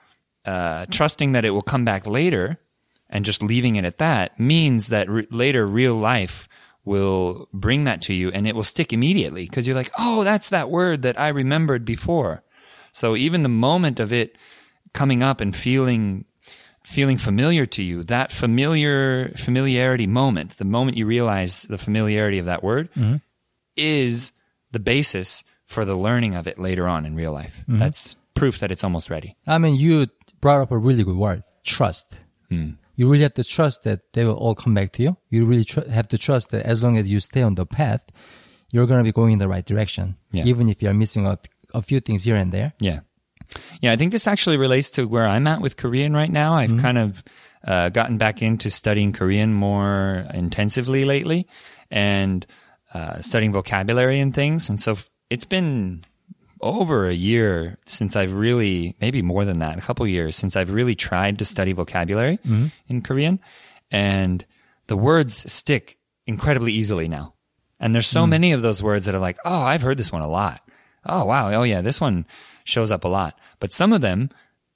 uh, 0.45 0.85
trusting 0.91 1.31
that 1.33 1.45
it 1.45 1.51
will 1.51 1.61
come 1.63 1.85
back 1.85 2.05
later 2.05 2.59
and 3.09 3.25
just 3.25 3.41
leaving 3.41 3.75
it 3.77 3.85
at 3.85 3.97
that 3.97 4.39
means 4.39 4.87
that 4.87 5.09
re- 5.09 5.27
later 5.31 5.65
real 5.65 5.95
life 5.95 6.47
will 6.83 7.47
bring 7.51 7.85
that 7.85 8.01
to 8.03 8.13
you 8.13 8.29
and 8.31 8.47
it 8.47 8.55
will 8.55 8.63
stick 8.63 8.93
immediately 8.93 9.45
because 9.45 9.65
you're 9.65 9.75
like, 9.75 9.91
oh, 9.97 10.23
that's 10.23 10.49
that 10.49 10.69
word 10.69 11.01
that 11.01 11.19
I 11.19 11.29
remembered 11.29 11.83
before. 11.83 12.43
So 12.91 13.15
even 13.15 13.43
the 13.43 13.49
moment 13.49 13.99
of 13.99 14.13
it 14.13 14.37
coming 14.93 15.23
up 15.23 15.41
and 15.41 15.55
feeling 15.55 16.25
feeling 16.85 17.17
familiar 17.17 17.65
to 17.65 17.83
you, 17.83 18.03
that 18.03 18.31
familiar 18.31 19.29
familiarity 19.35 20.07
moment, 20.07 20.57
the 20.57 20.65
moment 20.65 20.97
you 20.97 21.05
realize 21.05 21.63
the 21.63 21.77
familiarity 21.77 22.37
of 22.37 22.45
that 22.45 22.63
word 22.63 22.91
mm-hmm. 22.93 23.17
is 23.75 24.31
the 24.71 24.79
basis 24.79 25.43
for 25.65 25.83
the 25.83 25.95
learning 25.95 26.35
of 26.35 26.47
it 26.47 26.59
later 26.59 26.87
on 26.87 27.05
in 27.05 27.15
real 27.15 27.33
life. 27.33 27.61
Mm-hmm. 27.61 27.79
That's 27.79 28.15
proof 28.35 28.59
that 28.59 28.71
it's 28.71 28.83
almost 28.83 29.09
ready. 29.09 29.35
I 29.47 29.57
mean, 29.57 29.75
you 29.75 30.07
brought 30.41 30.61
up 30.61 30.71
a 30.71 30.77
really 30.77 31.03
good 31.03 31.17
word, 31.17 31.43
trust. 31.63 32.05
Hmm. 32.49 32.71
You 32.95 33.09
really 33.09 33.23
have 33.23 33.33
to 33.33 33.43
trust 33.43 33.83
that 33.83 34.13
they 34.13 34.23
will 34.23 34.35
all 34.35 34.55
come 34.55 34.73
back 34.73 34.91
to 34.93 35.03
you. 35.03 35.17
You 35.29 35.45
really 35.45 35.65
tr- 35.65 35.89
have 35.89 36.07
to 36.09 36.17
trust 36.17 36.51
that 36.51 36.65
as 36.65 36.83
long 36.83 36.97
as 36.97 37.09
you 37.09 37.19
stay 37.19 37.41
on 37.41 37.55
the 37.55 37.65
path, 37.65 38.05
you're 38.71 38.85
going 38.85 38.99
to 38.99 39.03
be 39.03 39.11
going 39.11 39.33
in 39.33 39.39
the 39.39 39.47
right 39.47 39.65
direction. 39.65 40.17
Yeah. 40.31 40.45
Even 40.45 40.69
if 40.69 40.81
you're 40.81 40.93
missing 40.93 41.25
a, 41.25 41.39
a 41.73 41.81
few 41.81 41.99
things 41.99 42.23
here 42.23 42.35
and 42.35 42.51
there. 42.51 42.73
Yeah. 42.79 42.99
Yeah, 43.81 43.91
I 43.91 43.95
think 43.95 44.11
this 44.11 44.27
actually 44.27 44.57
relates 44.57 44.91
to 44.91 45.05
where 45.05 45.25
I'm 45.25 45.47
at 45.47 45.61
with 45.61 45.77
Korean 45.77 46.13
right 46.13 46.31
now. 46.31 46.53
I've 46.53 46.77
kind 46.77 46.97
of 46.97 47.23
uh, 47.65 47.89
gotten 47.89 48.17
back 48.17 48.41
into 48.41 48.69
studying 48.69 49.11
Korean 49.11 49.53
more 49.53 50.25
intensively 50.33 51.05
lately 51.05 51.47
and 51.91 52.45
uh, 52.93 53.21
studying 53.21 53.51
vocabulary 53.51 54.19
and 54.19 54.33
things. 54.33 54.69
And 54.69 54.79
so 54.79 54.97
it's 55.29 55.45
been 55.45 56.05
over 56.61 57.07
a 57.07 57.13
year 57.13 57.77
since 57.85 58.15
I've 58.15 58.33
really, 58.33 58.95
maybe 59.01 59.21
more 59.21 59.45
than 59.45 59.59
that, 59.59 59.77
a 59.77 59.81
couple 59.81 60.07
years 60.07 60.35
since 60.35 60.55
I've 60.55 60.71
really 60.71 60.95
tried 60.95 61.39
to 61.39 61.45
study 61.45 61.73
vocabulary 61.73 62.39
in 62.87 63.01
Korean. 63.01 63.39
And 63.91 64.45
the 64.87 64.97
words 64.97 65.51
stick 65.51 65.97
incredibly 66.25 66.71
easily 66.73 67.07
now. 67.07 67.33
And 67.79 67.93
there's 67.93 68.07
so 68.07 68.25
many 68.25 68.51
of 68.53 68.61
those 68.61 68.81
words 68.81 69.05
that 69.05 69.13
are 69.15 69.19
like, 69.19 69.37
oh, 69.43 69.61
I've 69.61 69.81
heard 69.81 69.97
this 69.97 70.11
one 70.11 70.21
a 70.21 70.27
lot. 70.27 70.61
Oh, 71.05 71.25
wow. 71.25 71.51
Oh, 71.51 71.63
yeah, 71.63 71.81
this 71.81 71.99
one 72.01 72.25
shows 72.65 72.91
up 72.91 73.05
a 73.05 73.07
lot. 73.07 73.39
But 73.61 73.71
some 73.71 73.93
of 73.93 74.01
them, 74.01 74.29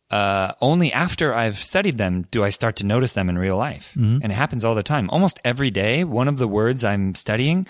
uh, 0.09 0.53
only 0.61 0.93
after 0.93 1.33
I've 1.33 1.61
studied 1.61 1.97
them 1.97 2.25
do 2.31 2.43
I 2.43 2.49
start 2.49 2.77
to 2.77 2.85
notice 2.85 3.13
them 3.13 3.27
in 3.27 3.37
real 3.37 3.57
life. 3.57 3.93
Mm-hmm. 3.97 4.19
And 4.23 4.31
it 4.31 4.35
happens 4.35 4.63
all 4.63 4.75
the 4.75 4.83
time. 4.83 5.09
Almost 5.09 5.41
every 5.43 5.69
day, 5.69 6.05
one 6.05 6.29
of 6.29 6.37
the 6.37 6.47
words 6.47 6.85
I'm 6.85 7.13
studying, 7.15 7.67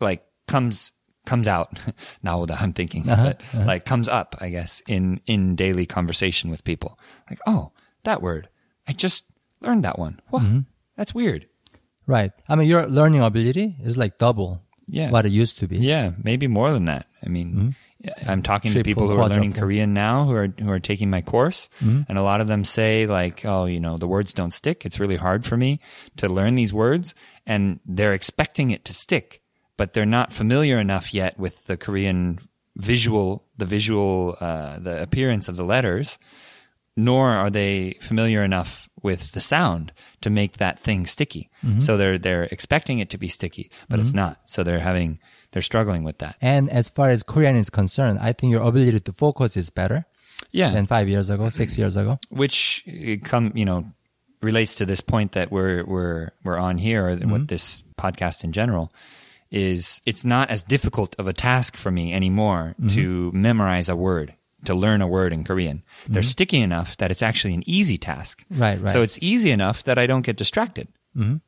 like, 0.00 0.24
comes 0.48 0.92
comes 1.26 1.46
out 1.46 1.78
now 2.22 2.44
that 2.46 2.60
I'm 2.60 2.72
thinking, 2.72 3.08
uh-huh, 3.08 3.22
but 3.22 3.40
uh-huh. 3.40 3.64
like 3.66 3.84
comes 3.84 4.08
up, 4.08 4.34
I 4.40 4.48
guess, 4.48 4.82
in 4.88 5.20
in 5.26 5.54
daily 5.54 5.86
conversation 5.86 6.50
with 6.50 6.64
people. 6.64 6.98
Like, 7.30 7.38
oh, 7.46 7.72
that 8.04 8.22
word, 8.22 8.48
I 8.88 8.92
just 8.92 9.24
learned 9.60 9.84
that 9.84 9.98
one. 9.98 10.20
Whoa, 10.30 10.40
mm-hmm. 10.40 10.60
that's 10.96 11.14
weird. 11.14 11.46
Right. 12.06 12.32
I 12.48 12.56
mean, 12.56 12.66
your 12.66 12.86
learning 12.86 13.20
ability 13.20 13.76
is 13.84 13.98
like 13.98 14.16
double 14.16 14.62
Yeah. 14.86 15.10
what 15.10 15.26
it 15.26 15.32
used 15.32 15.58
to 15.58 15.68
be. 15.68 15.76
Yeah, 15.76 16.12
maybe 16.24 16.48
more 16.48 16.72
than 16.72 16.86
that. 16.86 17.06
I 17.22 17.28
mean, 17.28 17.48
mm-hmm. 17.50 17.70
I'm 18.26 18.42
talking 18.42 18.72
to 18.72 18.78
people 18.84 19.08
who 19.08 19.14
are 19.14 19.28
learning. 19.36 19.52
Korean 19.60 19.94
now 19.94 20.24
who 20.24 20.32
are 20.34 20.48
who 20.58 20.70
are 20.70 20.80
taking 20.80 21.10
my 21.10 21.22
course, 21.22 21.68
and 22.08 22.18
a 22.18 22.22
lot 22.22 22.40
of 22.40 22.46
them 22.46 22.64
say 22.64 23.06
like, 23.06 23.44
"Oh, 23.44 23.64
you 23.66 23.80
know, 23.80 23.96
the 23.98 24.06
words 24.08 24.34
don't 24.34 24.52
stick. 24.52 24.84
It's 24.86 24.98
really 25.00 25.16
hard 25.16 25.44
for 25.44 25.56
me 25.56 25.80
to 26.16 26.28
learn 26.28 26.54
these 26.54 26.72
words," 26.72 27.14
and 27.46 27.80
they're 27.86 28.14
expecting 28.14 28.70
it 28.70 28.84
to 28.86 28.94
stick, 28.94 29.42
but 29.76 29.92
they're 29.92 30.06
not 30.06 30.32
familiar 30.32 30.78
enough 30.78 31.12
yet 31.14 31.38
with 31.38 31.66
the 31.66 31.76
Korean 31.76 32.38
visual, 32.76 33.44
the 33.56 33.64
visual, 33.66 34.36
uh, 34.40 34.78
the 34.78 35.02
appearance 35.02 35.48
of 35.48 35.56
the 35.56 35.64
letters, 35.64 36.18
nor 36.96 37.30
are 37.30 37.50
they 37.50 37.96
familiar 38.00 38.42
enough 38.44 38.88
with 39.02 39.32
the 39.32 39.40
sound 39.40 39.92
to 40.20 40.30
make 40.30 40.56
that 40.56 40.78
thing 40.78 41.06
sticky. 41.06 41.48
So 41.78 41.96
they're 41.96 42.18
they're 42.18 42.44
expecting 42.50 42.98
it 42.98 43.10
to 43.10 43.18
be 43.18 43.28
sticky, 43.28 43.70
but 43.88 43.98
it's 44.00 44.12
not. 44.14 44.40
So 44.44 44.62
they're 44.62 44.80
having 44.80 45.18
they're 45.52 45.62
struggling 45.62 46.04
with 46.04 46.18
that. 46.18 46.36
And 46.40 46.70
as 46.70 46.88
far 46.88 47.10
as 47.10 47.22
Korean 47.22 47.56
is 47.56 47.70
concerned, 47.70 48.18
I 48.20 48.32
think 48.32 48.50
your 48.52 48.62
ability 48.62 49.00
to 49.00 49.12
focus 49.12 49.56
is 49.56 49.70
better 49.70 50.04
Yeah, 50.52 50.70
than 50.70 50.86
five 50.86 51.08
years 51.08 51.30
ago, 51.30 51.50
six 51.50 51.76
years 51.78 51.96
ago. 51.96 52.18
which 52.30 52.84
uh, 52.88 53.16
come 53.24 53.52
you 53.54 53.64
know 53.64 53.84
relates 54.42 54.74
to 54.76 54.86
this 54.86 55.00
point 55.00 55.32
that 55.32 55.50
we're 55.50 55.84
we're 55.84 56.30
we're 56.44 56.58
on 56.58 56.78
here, 56.78 57.08
or 57.08 57.16
what 57.16 57.48
this 57.48 57.82
podcast 57.96 58.44
in 58.44 58.52
general 58.52 58.88
is. 59.50 60.00
It's 60.06 60.24
not 60.24 60.50
as 60.50 60.62
difficult 60.62 61.16
of 61.18 61.26
a 61.26 61.32
task 61.32 61.76
for 61.76 61.90
me 61.90 62.12
anymore 62.12 62.74
to 62.88 63.30
memorize 63.32 63.88
a 63.88 63.96
word, 63.96 64.34
to 64.64 64.74
learn 64.74 65.00
a 65.02 65.06
word 65.08 65.32
in 65.32 65.44
Korean. 65.44 65.82
They're 66.08 66.22
sticky 66.22 66.60
enough 66.60 66.96
that 66.98 67.10
it's 67.10 67.22
actually 67.22 67.54
an 67.54 67.62
easy 67.66 67.98
task. 67.98 68.44
Right, 68.50 68.80
right. 68.80 68.90
So 68.90 69.02
it's 69.02 69.18
easy 69.20 69.50
enough 69.50 69.82
that 69.84 69.98
I 69.98 70.06
don't 70.06 70.26
get 70.26 70.36
distracted. 70.36 70.88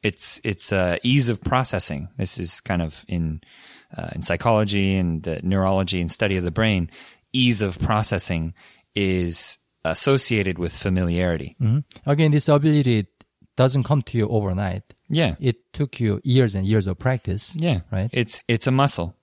It's 0.03 0.41
it's 0.43 0.73
uh, 0.73 0.97
ease 1.05 1.29
of 1.29 1.41
processing. 1.43 2.09
This 2.17 2.39
is 2.39 2.61
kind 2.61 2.83
of 2.83 3.05
in 3.07 3.41
uh, 3.97 4.09
in 4.15 4.23
psychology 4.23 4.97
and 4.97 5.27
uh, 5.27 5.39
neurology 5.43 6.01
and 6.01 6.11
study 6.11 6.37
of 6.37 6.45
the 6.45 6.51
brain. 6.51 6.91
Ease 7.33 7.63
of 7.63 7.79
processing 7.79 8.55
is 8.95 9.59
associated 9.85 10.59
with 10.59 10.73
familiarity. 10.77 11.57
Again, 12.07 12.31
this 12.33 12.49
ability 12.49 13.07
doesn't 13.57 13.85
come 13.85 14.03
to 14.03 14.19
you 14.19 14.29
overnight. 14.29 14.83
Yeah, 15.09 15.35
It 15.41 15.73
took 15.73 15.99
you 16.01 16.21
years 16.25 16.55
and 16.55 16.67
years 16.67 16.87
of 16.87 16.99
practice. 16.99 17.57
yeah. 17.57 17.81
Right. 17.91 18.11
It's 18.13 18.41
it's 18.49 18.67
a 18.67 18.71
muscle. 18.71 19.15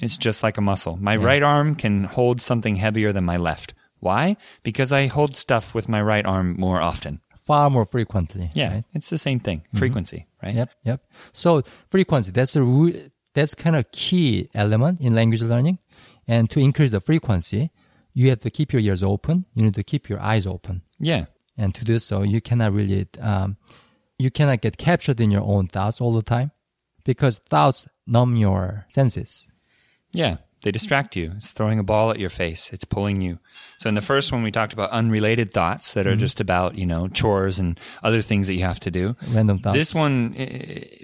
It's 0.00 0.16
just 0.16 0.42
like 0.42 0.56
a 0.56 0.62
muscle. 0.62 0.96
My 0.96 1.14
right 1.16 1.42
arm 1.42 1.74
can 1.74 2.04
hold 2.04 2.40
something 2.40 2.76
heavier 2.76 3.12
than 3.12 3.24
my 3.24 3.36
left. 3.36 3.74
Why? 4.00 4.36
Because 4.62 4.92
I 4.92 5.08
hold 5.08 5.36
stuff 5.36 5.74
with 5.74 5.88
my 5.90 6.00
right 6.00 6.24
arm 6.24 6.56
more 6.58 6.80
often. 6.80 7.20
Far 7.46 7.68
more 7.68 7.84
frequently. 7.84 8.50
Yeah, 8.54 8.72
Right? 8.74 8.84
it's 8.94 9.10
the 9.10 9.18
same 9.18 9.40
thing. 9.40 9.62
Frequency, 9.74 10.26
right? 10.42 10.54
Yep. 10.54 10.70
Yep. 10.84 11.00
So 11.32 11.62
frequency, 11.90 12.30
that's 12.30 12.56
a, 12.56 12.60
that's 13.38 13.54
kind 13.54 13.76
of 13.76 13.90
key 13.92 14.50
element 14.54 15.00
in 15.00 15.14
language 15.14 15.42
learning. 15.42 15.78
And 16.26 16.50
to 16.50 16.60
increase 16.60 16.90
the 16.90 17.00
frequency, 17.00 17.70
you 18.12 18.28
have 18.30 18.40
to 18.40 18.50
keep 18.50 18.72
your 18.72 18.82
ears 18.82 19.02
open. 19.02 19.46
You 19.54 19.62
need 19.62 19.74
to 19.74 19.84
keep 19.84 20.08
your 20.08 20.20
eyes 20.20 20.46
open. 20.46 20.82
Yeah. 20.98 21.26
And 21.56 21.74
to 21.74 21.84
do 21.84 21.98
so, 21.98 22.22
you 22.22 22.40
cannot 22.40 22.72
really, 22.72 23.06
um, 23.20 23.56
you 24.18 24.30
cannot 24.30 24.60
get 24.60 24.76
captured 24.76 25.20
in 25.20 25.30
your 25.30 25.42
own 25.42 25.68
thoughts 25.68 26.00
all 26.00 26.12
the 26.12 26.22
time 26.22 26.50
because 27.04 27.38
thoughts 27.38 27.86
numb 28.06 28.36
your 28.36 28.86
senses. 28.88 29.48
Yeah, 30.12 30.38
they 30.62 30.70
distract 30.72 31.14
you. 31.16 31.34
It's 31.36 31.52
throwing 31.52 31.78
a 31.78 31.84
ball 31.84 32.10
at 32.10 32.18
your 32.18 32.30
face. 32.30 32.72
It's 32.72 32.84
pulling 32.84 33.20
you. 33.20 33.38
So 33.78 33.88
in 33.88 33.94
the 33.94 34.00
first 34.00 34.32
one, 34.32 34.42
we 34.42 34.50
talked 34.50 34.72
about 34.72 34.90
unrelated 34.90 35.52
thoughts 35.52 35.92
that 35.94 36.06
are 36.06 36.16
just 36.16 36.40
about, 36.40 36.76
you 36.76 36.84
know, 36.84 37.06
chores 37.08 37.60
and 37.60 37.78
other 38.02 38.20
things 38.22 38.48
that 38.48 38.54
you 38.54 38.62
have 38.64 38.80
to 38.80 38.90
do. 38.90 39.14
Random 39.28 39.60
thoughts. 39.60 39.76
This 39.76 39.94
one, 39.94 40.34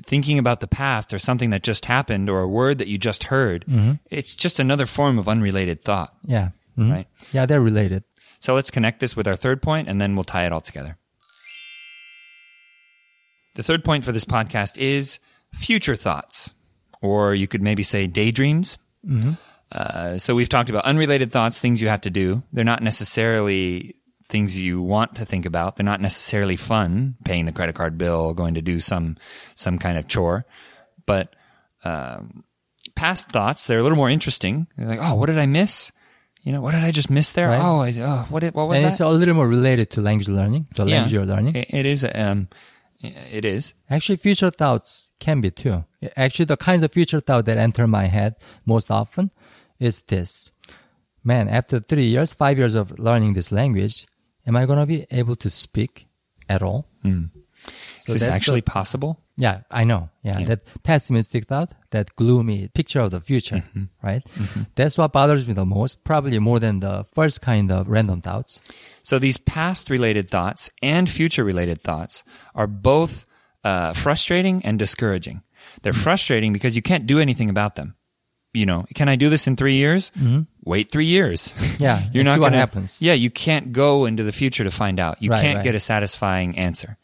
thinking 0.07 0.39
about 0.41 0.59
the 0.59 0.67
past 0.67 1.15
or 1.15 1.19
something 1.21 1.51
that 1.51 1.63
just 1.63 1.85
happened 1.85 2.29
or 2.29 2.41
a 2.41 2.49
word 2.49 2.79
that 2.79 2.89
you 2.89 2.99
just 2.99 3.25
heard, 3.25 3.65
it's 4.11 4.35
just 4.35 4.59
another 4.59 4.87
form 4.87 5.19
of 5.19 5.29
unrelated 5.29 5.85
thought, 5.85 6.15
Yeah. 6.25 6.49
Mhm. 6.77 6.91
right? 6.91 7.07
Yeah, 7.33 7.47
they're 7.47 7.61
related. 7.61 8.03
So 8.41 8.55
let's 8.55 8.71
connect 8.73 8.99
this 8.99 9.15
with 9.17 9.29
our 9.29 9.37
third 9.37 9.63
point 9.63 9.89
and 9.89 10.01
then 10.01 10.17
we'll 10.17 10.25
tie 10.25 10.45
it 10.47 10.53
all 10.53 10.61
together. 10.61 10.99
The 13.55 13.63
third 13.63 13.85
point 13.85 14.05
for 14.05 14.11
this 14.13 14.25
podcast 14.25 14.77
is 14.79 15.21
future 15.53 15.95
thoughts, 15.95 16.55
or 17.01 17.35
you 17.37 17.47
could 17.47 17.63
maybe 17.63 17.85
say 17.85 18.09
daydreams. 18.09 18.79
Uh, 19.73 20.19
so 20.19 20.35
we've 20.35 20.49
talked 20.49 20.71
about 20.71 20.85
unrelated 20.85 21.33
thoughts, 21.33 21.59
things 21.59 21.81
you 21.81 21.89
have 21.89 22.03
to 22.03 22.11
do. 22.11 22.43
They're 22.53 22.65
not 22.65 22.83
necessarily 22.83 23.97
things 24.29 24.57
you 24.57 24.81
want 24.81 25.17
to 25.17 25.25
think 25.25 25.47
about. 25.47 25.77
They're 25.77 25.85
not 25.85 26.01
necessarily 26.01 26.57
fun, 26.57 27.17
paying 27.25 27.45
the 27.45 27.53
credit 27.53 27.75
card 27.75 27.99
bill, 27.99 28.35
going 28.35 28.55
to 28.55 28.63
do 28.63 28.81
some 28.81 29.17
some 29.55 29.79
kind 29.79 29.99
of 29.99 30.07
chore. 30.07 30.47
But 31.07 31.35
um, 31.85 32.45
past 32.95 33.31
thoughts, 33.31 33.67
they're 33.67 33.79
a 33.79 33.83
little 33.83 33.99
more 33.99 34.11
interesting. 34.11 34.67
They're 34.77 34.89
like, 34.89 35.01
oh, 35.03 35.15
what 35.15 35.27
did 35.27 35.39
I 35.39 35.47
miss? 35.47 35.93
You 36.43 36.53
know, 36.53 36.61
what 36.61 36.73
did 36.73 36.85
I 36.85 36.91
just 36.91 37.11
miss 37.11 37.33
there? 37.33 37.49
Right. 37.49 37.61
Oh, 37.61 37.81
I, 37.81 37.95
oh, 37.99 38.27
what 38.29 38.41
did, 38.41 38.55
what 38.55 38.69
was 38.69 38.77
and 38.77 38.85
that? 38.85 38.93
it's 38.93 39.01
a 39.01 39.09
little 39.09 39.35
more 39.35 39.49
related 39.49 39.91
to 39.93 40.03
language 40.03 40.29
learning, 40.29 40.69
the 40.77 40.85
language 40.85 41.13
you're 41.13 41.25
learning. 41.25 41.57
It, 41.57 41.69
it 41.71 41.87
is. 41.87 42.07
Um, 42.15 42.49
it 43.01 43.45
is. 43.45 43.75
Actually, 43.91 44.17
future 44.17 44.51
thoughts 44.51 45.13
can 45.21 45.41
be 45.41 45.51
too. 45.51 45.85
Actually, 46.17 46.47
the 46.47 46.57
kinds 46.57 46.83
of 46.83 46.93
future 46.93 47.21
thought 47.21 47.45
that 47.47 47.59
enter 47.59 47.87
my 47.87 48.07
head 48.07 48.37
most 48.67 48.91
often 48.91 49.31
is 49.79 50.03
this. 50.03 50.51
Man, 51.23 51.49
after 51.49 51.81
three 51.81 52.07
years, 52.07 52.35
five 52.35 52.59
years 52.59 52.75
of 52.75 52.99
learning 52.99 53.35
this 53.35 53.51
language, 53.51 54.07
am 54.47 54.57
I 54.57 54.67
going 54.67 54.79
to 54.79 54.87
be 54.87 55.07
able 55.11 55.37
to 55.37 55.51
speak 55.51 56.07
at 56.49 56.63
all? 56.63 56.87
Hmm. 57.03 57.25
is 58.07 58.15
this 58.15 58.29
actually 58.29 58.61
the- 58.61 58.71
possible? 58.71 59.21
Yeah, 59.37 59.63
I 59.71 59.83
know. 59.85 60.11
Yeah, 60.23 60.39
Yeah. 60.39 60.47
that 60.47 60.61
pessimistic 60.85 61.49
thought, 61.49 61.73
that 61.91 62.15
gloomy 62.15 62.69
picture 62.69 63.01
of 63.01 63.11
the 63.11 63.21
future, 63.21 63.65
mm-hmm. 63.67 63.85
right? 64.01 64.23
Mm-hmm. 64.37 64.63
That's 64.77 64.97
what 64.97 65.13
bothers 65.13 65.49
me 65.49 65.55
the 65.55 65.65
most, 65.65 66.05
probably 66.05 66.39
more 66.39 66.61
than 66.61 66.79
the 66.81 67.05
first 67.15 67.41
kind 67.41 67.73
of 67.73 67.89
random 67.89 68.21
thoughts. 68.21 68.61
So 69.03 69.19
these 69.19 69.39
past 69.39 69.91
related 69.91 70.31
thoughts 70.31 70.71
and 70.83 71.11
future 71.11 71.43
related 71.43 71.83
thoughts 71.83 72.23
are 72.55 72.69
both 72.69 73.27
uh, 73.65 73.93
frustrating 73.95 74.65
and 74.65 74.79
discouraging. 74.79 75.43
They're 75.85 75.93
frustrating 75.93 76.53
because 76.53 76.75
you 76.75 76.83
can't 76.83 77.07
do 77.07 77.21
anything 77.21 77.49
about 77.51 77.77
them. 77.77 77.95
You 78.53 78.67
know, 78.67 78.85
can 78.95 79.09
I 79.09 79.17
do 79.17 79.31
this 79.31 79.47
in 79.47 79.57
three 79.57 79.75
years? 79.75 80.11
Wait 80.65 80.91
three 80.91 81.07
years. 81.07 81.55
Yeah, 81.79 82.09
you're 82.13 82.25
not 82.25 82.35
see 82.35 82.41
what 82.41 82.47
gonna, 82.51 82.57
happens. 82.59 83.01
Yeah, 83.03 83.13
you 83.15 83.31
can't 83.31 83.73
go 83.73 84.05
into 84.07 84.23
the 84.23 84.33
future 84.33 84.65
to 84.65 84.71
find 84.71 84.99
out. 85.01 85.21
You 85.23 85.31
Right, 85.31 85.41
can't 85.43 85.57
right. 85.57 85.65
get 85.65 85.75
a 85.75 85.81
satisfying 85.81 86.59
answer. 86.59 86.97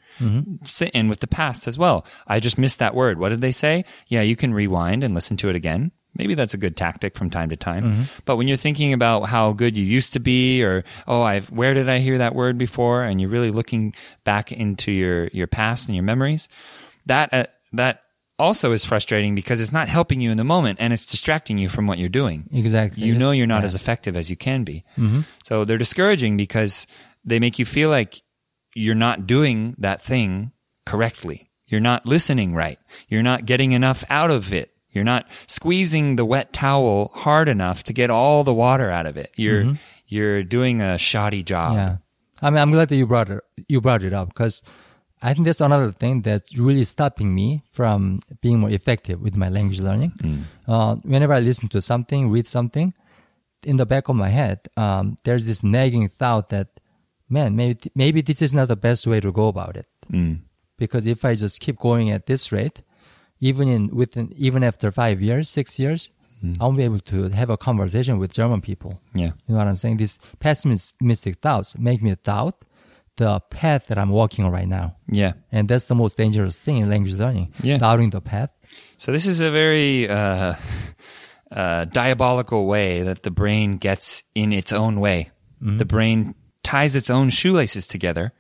Sa- 0.65 0.87
And 0.95 1.09
with 1.09 1.21
the 1.21 1.27
past 1.27 1.67
as 1.67 1.79
well. 1.79 2.05
I 2.27 2.41
just 2.41 2.59
missed 2.59 2.79
that 2.81 2.95
word. 2.95 3.19
What 3.19 3.31
did 3.31 3.41
they 3.41 3.53
say? 3.53 3.85
Yeah, 4.09 4.21
you 4.23 4.37
can 4.37 4.53
rewind 4.55 5.03
and 5.03 5.15
listen 5.15 5.37
to 5.39 5.49
it 5.49 5.57
again. 5.57 5.93
Maybe 6.15 6.35
that's 6.35 6.55
a 6.55 6.59
good 6.59 6.77
tactic 6.77 7.17
from 7.17 7.31
time 7.31 7.49
to 7.51 7.57
time. 7.57 7.85
Mm-hmm. 7.85 8.03
But 8.27 8.37
when 8.37 8.47
you're 8.49 8.57
thinking 8.59 8.93
about 8.93 9.23
how 9.29 9.53
good 9.53 9.77
you 9.79 9.85
used 9.85 10.13
to 10.15 10.21
be 10.21 10.63
or, 10.63 10.85
oh, 11.09 11.23
I've, 11.23 11.51
where 11.51 11.73
did 11.73 11.89
I 11.89 11.99
hear 12.01 12.19
that 12.19 12.35
word 12.35 12.59
before? 12.59 13.03
And 13.05 13.21
you're 13.21 13.31
really 13.31 13.51
looking 13.53 13.95
back 14.25 14.53
into 14.53 14.91
your, 14.93 15.29
your 15.29 15.47
past 15.47 15.89
and 15.89 15.95
your 15.97 16.05
memories, 16.05 16.49
that, 17.07 17.33
uh, 17.33 17.45
that 17.73 18.03
also 18.41 18.73
is 18.73 18.85
frustrating 18.85 19.35
because 19.35 19.61
it's 19.61 19.73
not 19.73 19.89
helping 19.89 20.21
you 20.21 20.31
in 20.31 20.37
the 20.39 20.45
moment 20.45 20.79
and 20.81 20.93
it's 20.93 21.07
distracting 21.07 21.59
you 21.59 21.69
from 21.69 21.87
what 21.87 21.99
you're 21.99 22.09
doing. 22.09 22.49
Exactly. 22.53 23.05
You 23.05 23.17
know 23.17 23.31
you're 23.31 23.47
not 23.47 23.61
Yeah. 23.61 23.67
as 23.67 23.75
effective 23.75 24.17
as 24.17 24.31
you 24.31 24.37
can 24.37 24.65
be. 24.65 24.85
Mm-hmm. 24.99 25.21
So 25.45 25.65
they're 25.65 25.79
discouraging 25.79 26.37
because 26.37 26.87
they 27.25 27.39
make 27.39 27.59
you 27.59 27.65
feel 27.67 27.91
like 27.91 28.23
you're 28.75 28.95
not 28.95 29.27
doing 29.27 29.75
that 29.79 30.03
thing 30.03 30.53
correctly. 30.87 31.51
You're 31.67 31.81
not 31.81 32.07
listening 32.07 32.55
right. 32.55 32.79
You're 33.09 33.23
not 33.23 33.47
getting 33.47 33.73
enough 33.73 34.03
out 34.11 34.31
of 34.31 34.53
it. 34.53 34.71
You're 34.89 35.05
not 35.05 35.29
squeezing 35.47 36.17
the 36.17 36.25
wet 36.25 36.53
towel 36.53 37.13
hard 37.15 37.49
enough 37.49 37.85
to 37.85 37.93
get 37.93 38.11
all 38.11 38.43
the 38.43 38.55
water 38.55 38.91
out 38.91 39.07
of 39.07 39.17
it. 39.17 39.31
You're 39.37 39.63
mm-hmm. 39.63 39.75
you're 40.07 40.43
doing 40.43 40.81
a 40.81 40.99
shoddy 40.99 41.45
job. 41.45 41.75
Yeah. 41.77 41.97
I 42.43 42.51
mean, 42.51 42.59
I'm 42.59 42.73
glad 42.73 42.89
that 42.89 42.97
you 42.97 43.07
brought 43.07 43.31
it, 43.31 43.41
you 43.69 43.81
brought 43.81 44.03
it 44.03 44.13
up 44.13 44.29
because 44.29 44.63
I 45.23 45.35
think 45.35 45.45
that's 45.47 45.61
another 45.61 45.93
thing 45.93 46.23
that's 46.23 46.57
really 46.59 46.85
stopping 46.85 47.35
me 47.35 47.63
from 47.71 48.21
being 48.41 48.59
more 48.61 48.71
effective 48.71 49.21
with 49.21 49.37
my 49.37 49.49
language 49.49 49.81
learning. 49.81 50.13
Uh, 50.67 50.95
whenever 51.03 51.35
I 51.35 51.41
listen 51.41 51.69
to 51.69 51.81
something, 51.83 52.31
read 52.31 52.49
something, 52.49 52.95
in 53.65 53.77
the 53.77 53.85
back 53.85 54.09
of 54.09 54.17
my 54.17 54.31
head, 54.31 54.61
um, 54.77 55.19
there's 55.25 55.45
this 55.47 55.63
nagging 55.63 56.09
thought 56.09 56.49
that, 56.49 56.69
man, 57.29 57.55
maybe, 57.57 57.91
maybe 57.95 58.23
this 58.23 58.41
is 58.41 58.55
not 58.55 58.69
the 58.69 58.77
best 58.77 59.07
way 59.07 59.21
to 59.21 59.31
go 59.31 59.49
about 59.49 59.77
it. 59.77 59.87
Because 60.79 61.05
if 61.05 61.25
I 61.27 61.35
just 61.35 61.61
keep 61.61 61.79
going 61.79 62.11
at 62.11 62.25
this 62.25 62.51
rate, 62.53 62.83
even 63.41 63.69
in 63.69 63.89
within, 63.95 64.33
even 64.37 64.65
after 64.65 64.91
five 64.91 65.21
years, 65.21 65.51
six 65.51 65.79
years, 65.79 66.11
I 66.59 66.65
won't 66.65 66.79
be 66.79 66.85
able 66.85 67.01
to 67.01 67.29
have 67.29 67.51
a 67.51 67.59
conversation 67.59 68.19
with 68.19 68.33
German 68.33 68.63
people. 68.63 68.99
Yeah. 69.13 69.33
You 69.47 69.53
know 69.53 69.59
what 69.59 69.67
I'm 69.69 69.77
saying? 69.77 69.99
These 69.99 70.19
pessimistic 70.39 71.37
thoughts 71.41 71.77
make 71.79 72.01
me 72.03 72.15
doubt 72.23 72.65
the 73.21 73.39
path 73.51 73.89
that 73.89 73.99
I'm 73.99 74.09
walking 74.09 74.47
on 74.47 74.51
right 74.51 74.67
now. 74.67 74.97
Yeah. 75.07 75.35
And 75.53 75.69
that's 75.69 75.85
the 75.85 75.95
most 75.95 76.17
dangerous 76.17 76.59
thing 76.59 76.79
in 76.79 76.89
language 76.89 77.15
learning. 77.15 77.53
Yeah. 77.63 77.77
Doubting 77.77 78.09
the 78.09 78.23
path. 78.23 78.49
So 78.97 79.13
this 79.13 79.27
is 79.27 79.43
a 79.43 79.51
very 79.51 80.09
uh, 80.09 80.55
uh, 81.53 81.85
diabolical 81.85 82.67
way 82.67 83.03
that 83.03 83.23
the 83.23 83.31
brain 83.31 83.77
gets 83.77 84.23
in 84.35 84.55
its 84.55 84.73
own 84.73 85.01
way. 85.01 85.31
The 85.61 85.85
brain 85.85 86.35
ties 86.63 86.97
its 86.97 87.11
own 87.11 87.29
shoelaces 87.29 87.87
together 87.87 88.33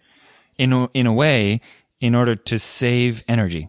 in 0.56 0.72
a, 0.72 0.88
in 0.94 1.06
a 1.06 1.12
way 1.12 1.60
in 2.00 2.14
order 2.14 2.34
to 2.34 2.58
save 2.58 3.22
energy. 3.28 3.68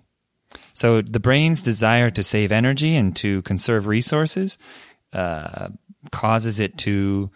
So 0.74 1.02
the 1.02 1.19
brain's 1.19 1.62
desire 1.62 2.10
to 2.12 2.24
save 2.24 2.54
energy 2.54 2.95
and 2.95 3.13
to 3.17 3.41
conserve 3.41 3.86
resources 3.88 4.58
uh, 5.12 5.67
causes 6.13 6.62
it 6.62 6.78
to 6.78 7.30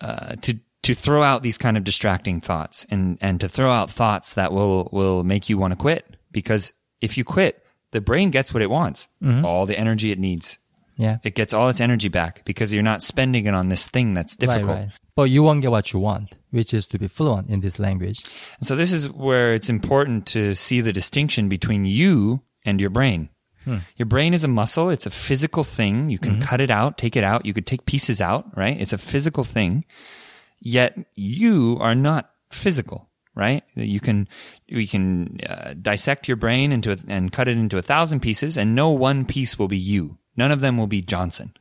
uh, 0.00 0.36
to 0.40 0.58
to 0.82 0.94
throw 0.94 1.22
out 1.22 1.42
these 1.42 1.58
kind 1.58 1.76
of 1.76 1.84
distracting 1.84 2.40
thoughts 2.40 2.86
and 2.90 3.18
and 3.20 3.40
to 3.40 3.48
throw 3.48 3.70
out 3.70 3.90
thoughts 3.90 4.34
that 4.34 4.52
will 4.52 4.88
will 4.92 5.24
make 5.24 5.48
you 5.48 5.58
want 5.58 5.72
to 5.72 5.76
quit 5.76 6.16
because 6.30 6.72
if 7.00 7.16
you 7.16 7.24
quit, 7.24 7.64
the 7.90 8.00
brain 8.00 8.30
gets 8.30 8.52
what 8.54 8.62
it 8.62 8.70
wants, 8.70 9.08
mm-hmm. 9.22 9.44
all 9.44 9.66
the 9.66 9.78
energy 9.78 10.12
it 10.12 10.18
needs. 10.18 10.58
Yeah. 10.96 11.18
It 11.24 11.34
gets 11.34 11.54
all 11.54 11.68
its 11.68 11.80
energy 11.80 12.08
back 12.08 12.44
because 12.44 12.72
you're 12.72 12.82
not 12.82 13.02
spending 13.02 13.46
it 13.46 13.54
on 13.54 13.68
this 13.68 13.88
thing 13.88 14.14
that's 14.14 14.36
difficult. 14.36 14.66
Right, 14.66 14.78
right. 14.80 14.90
But 15.16 15.24
you 15.24 15.42
won't 15.42 15.62
get 15.62 15.70
what 15.70 15.92
you 15.92 15.98
want, 15.98 16.36
which 16.50 16.72
is 16.72 16.86
to 16.88 16.98
be 16.98 17.08
fluent 17.08 17.48
in 17.48 17.60
this 17.60 17.78
language. 17.78 18.22
And 18.58 18.66
so 18.66 18.76
this 18.76 18.92
is 18.92 19.10
where 19.10 19.52
it's 19.52 19.68
important 19.68 20.26
to 20.28 20.54
see 20.54 20.80
the 20.80 20.92
distinction 20.92 21.48
between 21.48 21.84
you 21.84 22.42
and 22.64 22.80
your 22.80 22.90
brain. 22.90 23.28
Hmm. 23.64 23.78
Your 23.96 24.06
brain 24.06 24.34
is 24.34 24.44
a 24.44 24.48
muscle. 24.48 24.90
It's 24.90 25.06
a 25.06 25.10
physical 25.10 25.64
thing. 25.64 26.10
You 26.10 26.18
can 26.18 26.32
mm-hmm. 26.32 26.48
cut 26.48 26.60
it 26.60 26.70
out, 26.70 26.98
take 26.98 27.16
it 27.16 27.24
out. 27.24 27.46
You 27.46 27.54
could 27.54 27.66
take 27.66 27.86
pieces 27.86 28.20
out, 28.20 28.56
right? 28.56 28.78
It's 28.80 28.92
a 28.92 28.98
physical 28.98 29.44
thing. 29.44 29.84
Yet 30.64 30.96
you 31.14 31.76
are 31.80 31.94
not 31.94 32.30
physical, 32.50 33.10
right? 33.34 33.64
You 33.74 33.98
can, 33.98 34.28
we 34.70 34.86
can 34.86 35.38
uh, 35.48 35.74
dissect 35.80 36.28
your 36.28 36.36
brain 36.36 36.70
into 36.70 36.92
a, 36.92 36.96
and 37.08 37.32
cut 37.32 37.48
it 37.48 37.56
into 37.58 37.78
a 37.78 37.82
thousand 37.82 38.20
pieces 38.20 38.56
and 38.56 38.74
no 38.74 38.90
one 38.90 39.24
piece 39.24 39.58
will 39.58 39.68
be 39.68 39.76
you. 39.76 40.18
None 40.36 40.52
of 40.52 40.60
them 40.60 40.78
will 40.78 40.86
be 40.86 41.02
Johnson. 41.02 41.52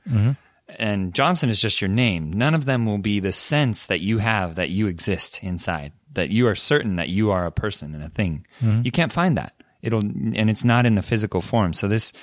And 0.79 1.13
Johnson 1.13 1.49
is 1.49 1.59
just 1.59 1.81
your 1.81 1.89
name. 1.89 2.31
None 2.31 2.53
of 2.53 2.65
them 2.65 2.85
will 2.85 2.99
be 2.99 3.19
the 3.19 3.31
sense 3.33 3.87
that 3.87 3.99
you 3.99 4.19
have 4.19 4.55
that 4.55 4.69
you 4.69 4.87
exist 4.87 5.43
inside, 5.43 5.91
that 6.13 6.29
you 6.29 6.47
are 6.47 6.55
certain 6.55 6.95
that 6.95 7.09
you 7.09 7.31
are 7.31 7.45
a 7.45 7.51
person 7.51 7.93
and 7.93 8.03
a 8.03 8.09
thing. 8.09 8.45
You 8.85 8.91
can't 8.91 9.11
find 9.11 9.35
that. 9.37 9.53
It'll, 9.81 9.99
and 9.99 10.49
it's 10.49 10.63
not 10.63 10.85
in 10.85 10.95
the 10.95 11.01
physical 11.01 11.41
form. 11.41 11.73
So 11.73 11.87
this, 11.87 12.13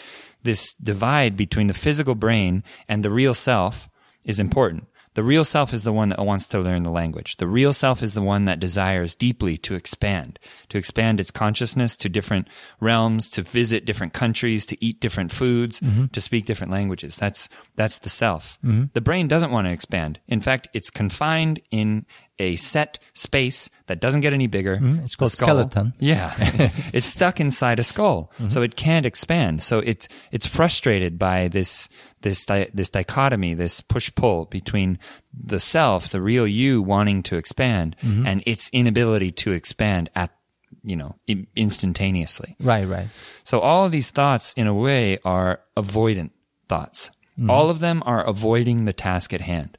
this 0.44 0.74
divide 0.76 1.36
between 1.36 1.66
the 1.66 1.74
physical 1.74 2.14
brain 2.14 2.62
and 2.88 3.04
the 3.04 3.10
real 3.10 3.34
self 3.34 3.88
is 4.24 4.38
important. 4.40 4.86
The 5.18 5.24
real 5.24 5.44
self 5.44 5.74
is 5.74 5.82
the 5.82 5.92
one 5.92 6.10
that 6.10 6.24
wants 6.24 6.46
to 6.46 6.60
learn 6.60 6.84
the 6.84 6.92
language. 6.92 7.38
The 7.38 7.48
real 7.48 7.72
self 7.72 8.04
is 8.04 8.14
the 8.14 8.22
one 8.22 8.44
that 8.44 8.60
desires 8.60 9.16
deeply 9.16 9.58
to 9.58 9.74
expand, 9.74 10.38
to 10.68 10.78
expand 10.78 11.18
its 11.18 11.32
consciousness 11.32 11.96
to 11.96 12.08
different 12.08 12.46
realms, 12.78 13.28
to 13.30 13.42
visit 13.42 13.84
different 13.84 14.12
countries, 14.12 14.64
to 14.66 14.76
eat 14.80 15.00
different 15.00 15.32
foods, 15.32 15.80
mm-hmm. 15.80 16.06
to 16.06 16.20
speak 16.20 16.46
different 16.46 16.70
languages. 16.70 17.16
That's, 17.16 17.48
that's 17.74 17.98
the 17.98 18.08
self. 18.08 18.60
Mm-hmm. 18.64 18.84
The 18.92 19.00
brain 19.00 19.26
doesn't 19.26 19.50
want 19.50 19.66
to 19.66 19.72
expand. 19.72 20.20
In 20.28 20.40
fact, 20.40 20.68
it's 20.72 20.88
confined 20.88 21.60
in 21.72 22.06
a 22.38 22.56
set 22.56 22.98
space 23.14 23.68
that 23.86 24.00
doesn't 24.00 24.20
get 24.20 24.32
any 24.32 24.46
bigger. 24.46 24.76
Mm-hmm. 24.76 25.04
It's 25.04 25.14
The 25.14 25.18
called 25.18 25.32
skull. 25.32 25.48
skeleton. 25.48 25.94
Yeah. 25.98 26.34
it's 26.92 27.06
stuck 27.06 27.40
inside 27.40 27.78
a 27.78 27.84
skull. 27.84 28.30
Mm-hmm. 28.34 28.48
So 28.50 28.62
it 28.62 28.76
can't 28.76 29.06
expand. 29.06 29.62
So 29.62 29.78
it's, 29.78 30.08
it's 30.30 30.46
frustrated 30.46 31.18
by 31.18 31.48
this, 31.48 31.88
this, 32.22 32.44
di- 32.46 32.70
this 32.72 32.90
dichotomy, 32.90 33.54
this 33.54 33.80
push 33.80 34.10
pull 34.14 34.44
between 34.46 34.98
the 35.32 35.60
self, 35.60 36.10
the 36.10 36.20
real 36.20 36.46
you 36.46 36.82
wanting 36.82 37.22
to 37.24 37.36
expand 37.36 37.96
mm-hmm. 38.02 38.26
and 38.26 38.42
its 38.46 38.70
inability 38.72 39.32
to 39.32 39.52
expand 39.52 40.10
at, 40.14 40.30
you 40.82 40.96
know, 40.96 41.16
in- 41.26 41.46
instantaneously. 41.56 42.56
Right, 42.60 42.86
right. 42.86 43.08
So 43.44 43.60
all 43.60 43.84
of 43.86 43.92
these 43.92 44.10
thoughts, 44.10 44.52
in 44.54 44.66
a 44.66 44.74
way, 44.74 45.18
are 45.24 45.60
avoidant 45.76 46.30
thoughts. 46.68 47.10
All 47.48 47.70
of 47.70 47.78
them 47.78 48.02
are 48.04 48.26
avoiding 48.26 48.84
the 48.84 48.92
task 48.92 49.32
at 49.32 49.40
hand. 49.40 49.78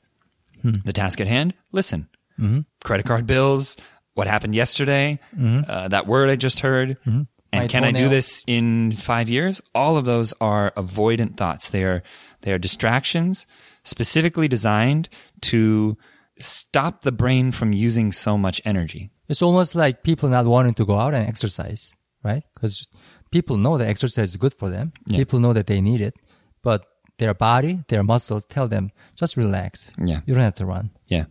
Hmm. 0.61 0.71
The 0.85 0.93
task 0.93 1.19
at 1.19 1.27
hand, 1.27 1.53
listen. 1.73 2.07
Mm-hmm. 2.39 2.59
Credit 2.83 3.05
card 3.05 3.27
bills, 3.27 3.77
what 4.13 4.27
happened 4.27 4.55
yesterday, 4.55 5.19
mm-hmm. 5.35 5.69
uh, 5.69 5.87
that 5.89 6.07
word 6.07 6.29
I 6.29 6.35
just 6.35 6.61
heard, 6.61 6.97
mm-hmm. 7.01 7.23
and 7.51 7.63
My 7.63 7.67
can 7.67 7.83
I 7.83 7.91
do 7.91 8.09
this 8.09 8.43
in 8.47 8.91
five 8.91 9.29
years? 9.29 9.61
All 9.75 9.97
of 9.97 10.05
those 10.05 10.33
are 10.41 10.71
avoidant 10.71 11.37
thoughts. 11.37 11.69
They 11.69 11.83
are 11.83 12.03
they 12.41 12.51
are 12.51 12.57
distractions 12.57 13.45
specifically 13.83 14.47
designed 14.47 15.09
to 15.41 15.97
stop 16.39 17.01
the 17.01 17.11
brain 17.11 17.51
from 17.51 17.73
using 17.73 18.11
so 18.11 18.37
much 18.37 18.61
energy. 18.65 19.11
It's 19.27 19.41
almost 19.41 19.75
like 19.75 20.03
people 20.03 20.29
not 20.29 20.45
wanting 20.45 20.73
to 20.75 20.85
go 20.85 20.97
out 20.97 21.13
and 21.13 21.27
exercise, 21.27 21.93
right? 22.23 22.43
Because 22.55 22.87
people 23.31 23.57
know 23.57 23.77
that 23.77 23.87
exercise 23.87 24.29
is 24.29 24.37
good 24.37 24.53
for 24.53 24.69
them. 24.69 24.93
Yeah. 25.07 25.17
People 25.17 25.39
know 25.39 25.53
that 25.53 25.67
they 25.67 25.81
need 25.81 26.01
it, 26.01 26.15
but 26.63 26.85
their 27.17 27.33
body, 27.33 27.83
their 27.89 28.03
muscles 28.03 28.45
tell 28.45 28.67
them 28.67 28.91
just 29.15 29.37
relax. 29.37 29.91
Yeah. 30.03 30.21
You 30.25 30.33
don't 30.33 30.43
have 30.43 30.55
to 30.55 30.65
run. 30.65 30.91
Yeah. 31.07 31.25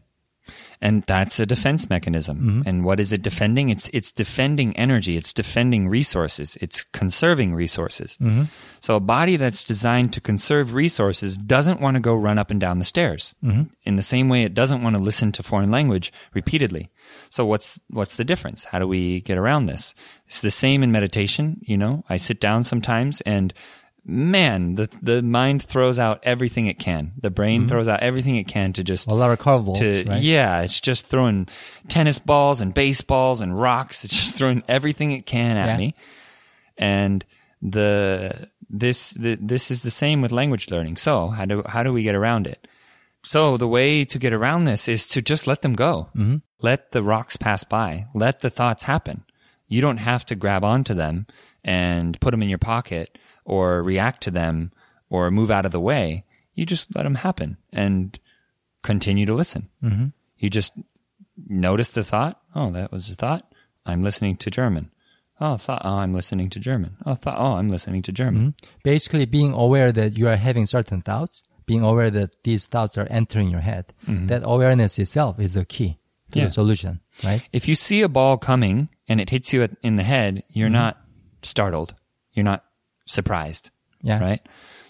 And 0.80 1.02
that's 1.04 1.40
a 1.40 1.46
defense 1.46 1.90
mechanism. 1.90 2.38
Mm-hmm. 2.38 2.62
And 2.66 2.84
what 2.84 3.00
is 3.00 3.12
it 3.12 3.22
defending? 3.22 3.68
It's 3.68 3.88
it's 3.92 4.12
defending 4.12 4.76
energy. 4.76 5.16
It's 5.16 5.32
defending 5.32 5.88
resources. 5.88 6.56
It's 6.61 6.84
conserving 6.84 7.54
resources. 7.54 8.16
Mm-hmm. 8.20 8.44
So 8.80 8.94
a 8.94 9.00
body 9.00 9.37
that's 9.37 9.64
designed 9.64 10.12
to 10.12 10.20
conserve 10.20 10.74
resources 10.74 11.37
doesn't 11.37 11.80
want 11.80 11.94
to 11.96 12.00
go 12.00 12.14
run 12.14 12.38
up 12.38 12.50
and 12.50 12.61
down 12.61 12.78
the 12.78 12.84
stairs. 12.84 13.34
Mm-hmm. 13.42 13.64
In 13.82 13.96
the 13.96 14.02
same 14.02 14.28
way, 14.28 14.44
it 14.44 14.54
doesn't 14.54 14.82
want 14.82 14.94
to 14.94 15.02
listen 15.02 15.32
to 15.32 15.42
foreign 15.42 15.70
language 15.70 16.12
repeatedly. 16.32 16.90
So 17.30 17.44
what's 17.44 17.80
what's 17.88 18.16
the 18.16 18.24
difference? 18.24 18.64
How 18.64 18.78
do 18.78 18.87
we 18.87 19.20
get 19.22 19.38
around 19.38 19.66
this? 19.66 19.94
It's 20.26 20.40
the 20.40 20.50
same 20.50 20.82
in 20.82 20.92
meditation. 20.92 21.61
You 21.62 21.76
know, 21.76 22.04
I 22.08 22.18
sit 22.18 22.40
down 22.40 22.62
sometimes 22.62 23.20
and 23.22 23.52
man, 24.09 24.75
the 24.77 24.88
the 25.03 25.23
mind 25.23 25.62
throws 25.62 25.99
out 25.99 26.21
everything 26.23 26.66
it 26.66 26.79
can. 26.79 27.12
The 27.21 27.31
brain 27.31 27.68
throws 27.68 27.87
out 27.87 28.01
everything 28.01 28.37
it 28.37 28.49
can 28.49 28.73
to 28.73 28.83
just 28.83 29.07
A 29.09 29.14
lot 29.14 29.31
of 29.31 29.38
curveballs, 29.38 30.09
right? 30.09 30.21
yeah, 30.21 30.62
it's 30.62 30.81
just 30.81 31.07
throwing 31.07 31.47
tennis 31.88 32.18
balls 32.18 32.61
and 32.61 32.73
baseballs 32.75 33.40
and 33.40 33.59
rocks. 33.61 34.05
It's 34.05 34.14
just 34.16 34.35
throwing 34.37 34.62
everything 34.66 35.12
it 35.12 35.27
can 35.27 35.57
at 35.57 35.68
Yeah. 35.68 35.77
me. 35.77 35.94
And 36.79 37.25
the 37.62 38.49
this 38.71 39.11
the, 39.11 39.37
this 39.40 39.71
is 39.71 39.83
the 39.83 39.90
same 39.90 40.21
with 40.23 40.33
language 40.33 40.71
learning. 40.71 40.97
So 40.97 41.29
how 41.29 41.44
do 41.44 41.62
how 41.66 41.83
do 41.83 41.92
we 41.92 42.03
get 42.03 42.14
around 42.14 42.47
it? 42.47 42.66
So 43.23 43.57
the 43.57 43.68
way 43.68 44.05
to 44.05 44.18
get 44.18 44.33
around 44.33 44.64
this 44.64 44.88
is 44.88 45.07
to 45.09 45.21
just 45.21 45.47
let 45.47 45.62
them 45.62 45.75
go. 45.75 46.09
Mm-hmm. 46.16 46.37
Let 46.62 46.92
the 46.92 47.03
rocks 47.03 47.37
pass 47.37 47.64
by. 47.64 48.07
Let 48.14 48.40
the 48.40 48.51
thoughts 48.51 48.85
happen. 48.85 49.25
You 49.66 49.81
don't 49.83 49.99
have 49.99 50.25
to 50.27 50.35
grab 50.35 50.64
onto 50.64 50.94
them 50.94 51.27
and 51.64 52.18
put 52.21 52.31
them 52.31 52.42
in 52.42 52.49
your 52.49 52.59
pocket 52.59 53.18
or 53.48 53.82
react 53.82 54.22
to 54.22 54.30
them 54.30 54.70
or 55.08 55.30
move 55.30 55.50
out 55.50 55.64
of 55.64 55.72
the 55.72 55.80
way. 55.80 56.24
You 56.52 56.66
just 56.66 56.94
let 56.94 57.04
them 57.04 57.16
happen 57.16 57.56
and 57.72 58.18
continue 58.82 59.24
to 59.26 59.34
listen. 59.34 59.68
Mm-hmm. 59.82 60.06
You 60.37 60.50
just 60.50 60.74
notice 61.48 61.90
the 61.90 62.04
thought. 62.04 62.40
Oh, 62.54 62.70
that 62.72 62.92
was 62.92 63.11
a 63.11 63.14
thought. 63.14 63.50
I'm 63.87 64.02
listening 64.02 64.37
to 64.37 64.50
German. 64.50 64.90
Oh, 65.40 65.56
thought. 65.56 65.82
Oh, 65.84 65.98
I'm 65.98 66.12
listening 66.12 66.50
to 66.50 66.61
German. 66.61 66.96
Oh, 67.06 67.14
thought. 67.14 67.38
Oh, 67.38 67.54
I'm 67.54 67.70
listening 67.70 68.02
to 68.02 68.12
German. 68.12 68.52
Mm-hmm. 68.52 68.70
Basically, 68.82 69.24
being 69.24 69.54
aware 69.54 69.92
that 69.92 70.18
you 70.18 70.28
are 70.28 70.37
having 70.37 70.66
certain 70.66 71.00
thoughts, 71.00 71.42
being 71.64 71.82
aware 71.82 72.11
that 72.11 72.42
these 72.42 72.66
thoughts 72.66 72.98
are 72.98 73.06
entering 73.08 73.48
your 73.48 73.61
head. 73.61 73.94
Mm-hmm. 74.06 74.26
That 74.26 74.42
awareness 74.44 74.98
itself 74.98 75.40
is 75.40 75.54
the 75.54 75.64
key 75.64 75.98
to 76.32 76.40
Yeah. 76.40 76.46
the 76.46 76.50
solution, 76.50 77.00
right? 77.24 77.42
If 77.52 77.66
you 77.68 77.74
see 77.74 78.02
a 78.02 78.08
ball 78.08 78.37
coming 78.37 78.90
and 79.08 79.20
it 79.20 79.30
hits 79.30 79.52
you 79.54 79.68
in 79.82 79.96
the 79.96 80.02
head, 80.02 80.42
you're 80.50 80.66
mm-hmm. 80.66 80.74
not 80.74 81.00
startled. 81.42 81.94
You're 82.32 82.44
not 82.44 82.64
surprised. 83.09 83.71
Yeah. 84.03 84.21
Right? 84.21 84.40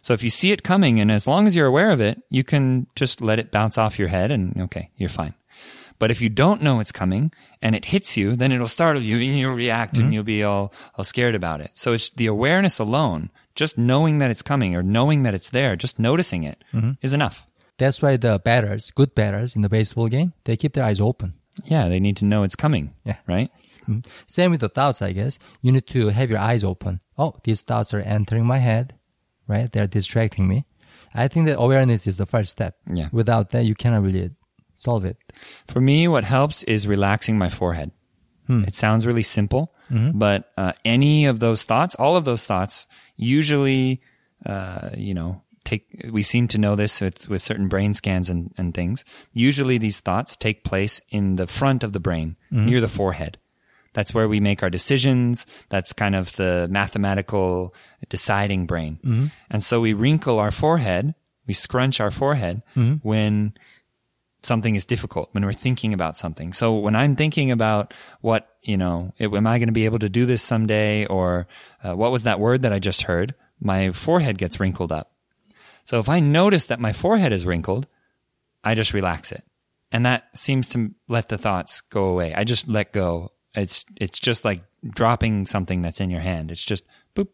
So 0.02 0.14
if 0.14 0.22
you 0.22 0.30
see 0.30 0.52
it 0.52 0.62
coming 0.62 1.00
and 1.00 1.10
as 1.10 1.26
long 1.26 1.46
as 1.46 1.56
you're 1.56 1.66
aware 1.66 1.90
of 1.90 2.00
it, 2.00 2.22
you 2.30 2.44
can 2.44 2.86
just 2.94 3.20
let 3.20 3.38
it 3.38 3.50
bounce 3.50 3.78
off 3.78 3.98
your 3.98 4.08
head 4.08 4.30
and 4.30 4.60
okay, 4.62 4.90
you're 4.96 5.08
fine. 5.08 5.34
But 5.98 6.10
if 6.10 6.20
you 6.20 6.28
don't 6.28 6.62
know 6.62 6.78
it's 6.78 6.92
coming 6.92 7.32
and 7.60 7.74
it 7.74 7.86
hits 7.86 8.16
you, 8.16 8.36
then 8.36 8.52
it'll 8.52 8.68
startle 8.68 9.02
you 9.02 9.16
and 9.16 9.38
you'll 9.38 9.54
react 9.54 9.96
and 9.96 10.06
mm-hmm. 10.06 10.12
you'll 10.12 10.24
be 10.24 10.44
all, 10.44 10.72
all 10.94 11.04
scared 11.04 11.34
about 11.34 11.60
it. 11.60 11.72
So 11.74 11.92
it's 11.92 12.10
the 12.10 12.26
awareness 12.26 12.78
alone, 12.78 13.30
just 13.56 13.76
knowing 13.76 14.18
that 14.20 14.30
it's 14.30 14.42
coming 14.42 14.76
or 14.76 14.82
knowing 14.82 15.24
that 15.24 15.34
it's 15.34 15.50
there, 15.50 15.74
just 15.74 15.98
noticing 15.98 16.44
it 16.44 16.62
mm-hmm. 16.72 16.92
is 17.02 17.12
enough. 17.12 17.46
That's 17.78 18.00
why 18.00 18.16
the 18.16 18.38
batters, 18.38 18.90
good 18.92 19.14
batters 19.14 19.56
in 19.56 19.62
the 19.62 19.68
baseball 19.68 20.08
game, 20.08 20.32
they 20.44 20.56
keep 20.56 20.72
their 20.72 20.84
eyes 20.84 21.00
open. 21.00 21.34
Yeah, 21.64 21.88
they 21.88 21.98
need 21.98 22.16
to 22.18 22.24
know 22.24 22.44
it's 22.44 22.56
coming. 22.56 22.94
Yeah. 23.04 23.16
Right? 23.26 23.50
Same 24.26 24.50
with 24.50 24.60
the 24.60 24.68
thoughts, 24.68 25.02
I 25.02 25.12
guess. 25.12 25.38
You 25.62 25.72
need 25.72 25.86
to 25.88 26.08
have 26.08 26.30
your 26.30 26.38
eyes 26.38 26.64
open. 26.64 27.00
Oh, 27.16 27.34
these 27.44 27.62
thoughts 27.62 27.92
are 27.94 28.00
entering 28.00 28.44
my 28.46 28.58
head, 28.58 28.94
right? 29.46 29.70
They're 29.72 29.86
distracting 29.86 30.46
me. 30.48 30.66
I 31.14 31.28
think 31.28 31.46
that 31.46 31.58
awareness 31.58 32.06
is 32.06 32.16
the 32.18 32.26
first 32.26 32.50
step. 32.50 32.76
Yeah. 32.92 33.08
Without 33.12 33.50
that, 33.50 33.64
you 33.64 33.74
cannot 33.74 34.02
really 34.02 34.30
solve 34.74 35.04
it. 35.04 35.16
For 35.68 35.80
me, 35.80 36.06
what 36.08 36.24
helps 36.24 36.62
is 36.64 36.86
relaxing 36.86 37.38
my 37.38 37.48
forehead. 37.48 37.90
It 38.66 38.74
sounds 38.74 39.06
really 39.06 39.22
simple, 39.22 39.74
but 40.14 40.50
uh, 40.56 40.72
any 40.84 41.26
of 41.26 41.38
those 41.38 41.64
thoughts, 41.64 41.94
all 41.96 42.16
of 42.16 42.24
those 42.24 42.46
thoughts, 42.46 42.86
usually, 43.16 44.00
uh, 44.46 44.90
you 44.96 45.12
know, 45.12 45.42
take. 45.64 45.84
We 46.10 46.22
seem 46.22 46.48
to 46.48 46.58
know 46.58 46.74
this 46.74 47.00
with, 47.02 47.28
with 47.28 47.42
certain 47.42 47.68
brain 47.68 47.92
scans 47.92 48.30
and, 48.30 48.52
and 48.56 48.72
things. 48.72 49.04
Usually, 49.32 49.76
these 49.78 50.00
thoughts 50.00 50.34
take 50.36 50.64
place 50.64 51.00
in 51.10 51.36
the 51.36 51.46
front 51.46 51.84
of 51.84 51.92
the 51.92 52.00
brain, 52.00 52.36
near 52.50 52.80
the 52.80 52.88
forehead. 52.88 53.36
That's 53.94 54.12
where 54.14 54.28
we 54.28 54.40
make 54.40 54.62
our 54.62 54.70
decisions. 54.70 55.46
That's 55.70 55.92
kind 55.92 56.14
of 56.14 56.34
the 56.36 56.68
mathematical 56.70 57.74
deciding 58.08 58.66
brain. 58.66 59.30
And 59.50 59.62
so 59.62 59.80
we 59.80 59.92
wrinkle 59.92 60.38
our 60.38 60.50
forehead, 60.50 61.14
we 61.46 61.54
scrunch 61.54 62.00
our 62.00 62.10
forehead 62.10 62.62
when 63.02 63.54
something 64.42 64.76
is 64.76 64.84
difficult 64.86 65.30
when 65.32 65.44
we're 65.44 65.52
thinking 65.52 65.92
about 65.92 66.16
something. 66.16 66.52
So 66.52 66.76
when 66.78 66.94
I'm 66.94 67.16
thinking 67.16 67.50
about 67.50 67.92
what, 68.20 68.46
you 68.62 68.76
know, 68.76 69.12
it, 69.18 69.32
am 69.32 69.46
I 69.46 69.58
going 69.58 69.68
to 69.68 69.72
be 69.72 69.84
able 69.84 69.98
to 69.98 70.08
do 70.08 70.26
this 70.26 70.42
someday? 70.42 71.06
Or 71.06 71.48
uh, 71.82 71.96
what 71.96 72.12
was 72.12 72.22
that 72.22 72.38
word 72.38 72.62
that 72.62 72.72
I 72.72 72.78
just 72.78 73.02
heard? 73.02 73.34
My 73.60 73.90
forehead 73.90 74.38
gets 74.38 74.60
wrinkled 74.60 74.92
up. 74.92 75.10
So 75.84 75.98
if 75.98 76.08
I 76.08 76.20
notice 76.20 76.66
that 76.66 76.78
my 76.78 76.92
forehead 76.92 77.32
is 77.32 77.46
wrinkled, 77.46 77.88
I 78.62 78.74
just 78.74 78.92
relax 78.94 79.32
it. 79.32 79.42
And 79.90 80.04
that 80.06 80.24
seems 80.34 80.68
to 80.70 80.94
let 81.08 81.30
the 81.30 81.38
thoughts 81.38 81.80
go 81.80 82.04
away. 82.04 82.34
I 82.34 82.44
just 82.44 82.68
let 82.68 82.92
go. 82.92 83.32
It's, 83.54 83.84
it's 83.96 84.18
just 84.20 84.44
like 84.44 84.62
dropping 84.84 85.46
something 85.46 85.82
that's 85.82 86.00
in 86.00 86.10
your 86.10 86.20
hand. 86.20 86.50
It's 86.50 86.64
just 86.64 86.84
boop, 87.14 87.28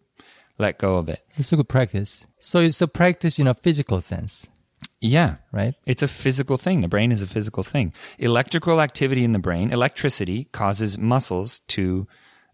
let 0.58 0.78
go 0.78 0.96
of 0.96 1.08
it. 1.08 1.26
It's 1.36 1.52
a 1.52 1.56
good 1.56 1.68
practice. 1.68 2.24
So 2.38 2.60
it's 2.60 2.80
a 2.80 2.88
practice 2.88 3.38
in 3.38 3.46
a 3.46 3.54
physical 3.54 4.00
sense, 4.00 4.46
Yeah. 5.00 5.36
right? 5.52 5.74
It's 5.86 6.02
a 6.02 6.08
physical 6.08 6.56
thing. 6.56 6.80
The 6.80 6.88
brain 6.88 7.12
is 7.12 7.22
a 7.22 7.26
physical 7.26 7.62
thing. 7.62 7.92
Electrical 8.18 8.80
activity 8.80 9.24
in 9.24 9.32
the 9.32 9.38
brain, 9.38 9.70
electricity 9.72 10.44
causes 10.52 10.96
muscles 10.98 11.60
to 11.68 12.06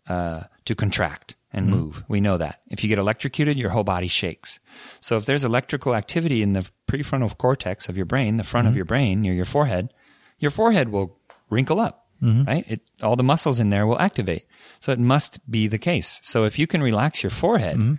uh, 0.09 0.45
to 0.65 0.75
contract 0.75 1.37
and 1.53 1.69
move. 1.69 2.03
We 2.09 2.21
know 2.21 2.37
that. 2.39 2.63
If 2.69 2.83
you 2.83 2.89
get 2.89 2.99
electrocuted, 2.99 3.57
your 3.59 3.71
whole 3.71 3.85
body 3.85 4.09
shakes. 4.09 4.59
So 5.01 5.17
if 5.17 5.27
there's 5.27 5.45
electrical 5.45 5.95
activity 5.95 6.43
in 6.43 6.53
the 6.55 6.69
prefrontal 6.89 7.37
cortex 7.37 7.89
of 7.89 7.97
your 7.97 8.07
brain, 8.07 8.37
the 8.37 8.43
front 8.45 8.67
of 8.67 8.75
your 8.77 8.85
brain 8.85 9.21
near 9.21 9.33
your 9.35 9.45
forehead, 9.45 9.93
your 10.39 10.51
forehead 10.51 10.89
will 10.89 11.19
wrinkle 11.51 11.79
up. 11.79 12.07
Right? 12.47 12.65
It, 12.69 12.81
all 13.03 13.17
the 13.17 13.23
muscles 13.23 13.61
in 13.61 13.71
there 13.71 13.87
will 13.87 13.99
activate. 13.99 14.45
So 14.81 14.93
it 14.93 14.99
must 14.99 15.41
be 15.51 15.69
the 15.69 15.79
case. 15.79 16.21
So 16.23 16.45
if 16.45 16.59
you 16.59 16.67
can 16.67 16.83
relax 16.83 17.23
your 17.23 17.31
forehead, 17.31 17.99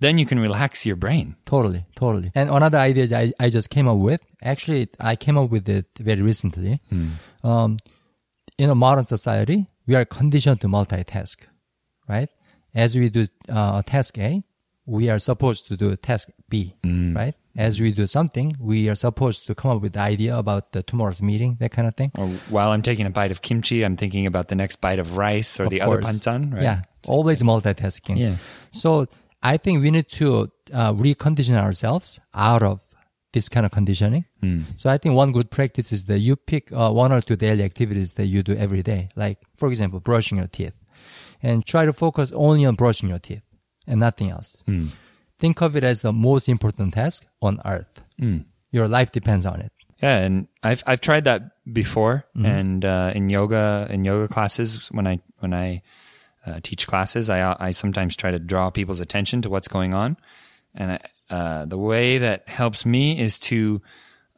then 0.00 0.16
you 0.18 0.26
can 0.26 0.38
relax 0.38 0.86
your 0.86 0.96
brain. 0.96 1.36
Totally, 1.44 1.84
totally. 1.96 2.30
And 2.34 2.50
another 2.50 2.78
idea 2.78 3.04
I, 3.16 3.32
I 3.38 3.50
just 3.50 3.68
came 3.68 3.88
up 3.88 3.98
with, 3.98 4.20
actually, 4.42 4.88
I 5.00 5.16
came 5.16 5.36
up 5.36 5.50
with 5.50 5.68
it 5.68 5.86
very 5.98 6.22
recently. 6.22 6.80
Um, 7.44 7.78
in 8.56 8.70
a 8.70 8.74
modern 8.74 9.04
society, 9.04 9.66
we 9.86 9.94
are 9.96 10.04
conditioned 10.04 10.60
to 10.62 10.68
multitask, 10.68 11.36
right? 12.08 12.28
As 12.74 12.96
we 12.96 13.08
do 13.08 13.26
uh, 13.48 13.82
task 13.82 14.18
A, 14.18 14.42
we 14.86 15.10
are 15.10 15.18
supposed 15.18 15.66
to 15.68 15.76
do 15.76 15.94
task 15.96 16.28
B, 16.48 16.74
right? 17.14 17.34
As 17.58 17.80
we 17.80 17.90
do 17.90 18.06
something, 18.06 18.56
we 18.60 18.88
are 18.88 18.94
supposed 18.94 19.46
to 19.48 19.54
come 19.54 19.72
up 19.72 19.82
with 19.82 19.94
the 19.94 20.00
idea 20.14 20.36
about 20.38 20.70
the 20.74 20.82
tomorrow's 20.84 21.20
meeting, 21.20 21.56
that 21.58 21.72
kind 21.72 21.88
of 21.88 21.94
thing. 21.96 22.12
Or 22.16 22.28
while 22.54 22.70
I'm 22.70 22.82
taking 22.82 23.04
a 23.04 23.10
bite 23.10 23.32
of 23.32 23.42
kimchi, 23.42 23.82
I'm 23.84 23.96
thinking 23.96 24.26
about 24.26 24.46
the 24.46 24.54
next 24.54 24.80
bite 24.80 25.00
of 25.00 25.16
rice 25.16 25.58
or 25.58 25.64
Of 25.64 25.70
the 25.70 25.80
other 25.82 26.00
course. 26.00 26.18
panchan, 26.20 26.54
right? 26.54 26.62
Yeah, 26.62 26.82
always 27.08 27.42
multitasking. 27.42 28.16
Yeah. 28.16 28.36
So 28.70 29.06
I 29.42 29.56
think 29.56 29.82
we 29.82 29.90
need 29.90 30.08
to 30.20 30.52
uh, 30.72 30.92
recondition 30.92 31.56
ourselves 31.56 32.20
out 32.32 32.62
of 32.62 32.80
this 33.32 33.48
kind 33.48 33.66
of 33.66 33.72
conditioning. 33.72 34.24
Hmm. 34.40 34.60
So 34.76 34.88
I 34.88 34.96
think 34.96 35.16
one 35.16 35.32
good 35.32 35.50
practice 35.50 35.92
is 35.92 36.04
that 36.04 36.20
you 36.20 36.36
pick 36.36 36.70
uh, 36.72 36.90
one 36.92 37.10
or 37.12 37.20
two 37.20 37.36
daily 37.36 37.64
activities 37.64 38.14
that 38.14 38.26
you 38.26 38.44
do 38.44 38.54
every 38.54 38.82
day, 38.84 39.08
like 39.16 39.38
for 39.56 39.68
example, 39.68 39.98
brushing 40.00 40.38
your 40.38 40.46
teeth, 40.46 40.74
and 41.42 41.66
try 41.66 41.84
to 41.86 41.92
focus 41.92 42.30
only 42.34 42.64
on 42.64 42.76
brushing 42.76 43.08
your 43.08 43.18
teeth 43.18 43.42
and 43.88 43.98
nothing 43.98 44.30
else. 44.30 44.62
Hmm. 44.66 44.86
Think 45.38 45.60
of 45.62 45.76
it 45.76 45.84
as 45.84 46.02
the 46.02 46.12
most 46.12 46.48
important 46.48 46.94
task 46.94 47.24
on 47.40 47.60
earth. 47.64 48.02
Hmm. 48.18 48.38
Your 48.72 48.88
life 48.88 49.12
depends 49.12 49.46
on 49.46 49.60
it. 49.60 49.72
Yeah, 50.02 50.18
and 50.18 50.46
I've 50.62 50.82
I've 50.86 51.00
tried 51.00 51.24
that 51.24 51.42
before, 51.72 52.24
Mm-hmm. 52.36 52.46
and 52.46 52.84
uh, 52.84 53.12
in 53.14 53.30
yoga 53.30 53.86
in 53.90 54.04
yoga 54.04 54.28
classes 54.28 54.88
when 54.92 55.06
I 55.06 55.20
when 55.40 55.52
I 55.54 55.82
uh, 56.46 56.60
teach 56.62 56.86
classes, 56.86 57.28
I 57.30 57.56
I 57.58 57.72
sometimes 57.72 58.14
try 58.14 58.30
to 58.30 58.38
draw 58.38 58.70
people's 58.70 59.00
attention 59.00 59.42
to 59.42 59.48
what's 59.50 59.68
going 59.68 59.94
on, 59.94 60.16
and 60.74 60.92
I, 60.92 61.34
uh, 61.34 61.64
the 61.66 61.78
way 61.78 62.18
that 62.18 62.48
helps 62.48 62.86
me 62.86 63.18
is 63.18 63.38
to 63.50 63.82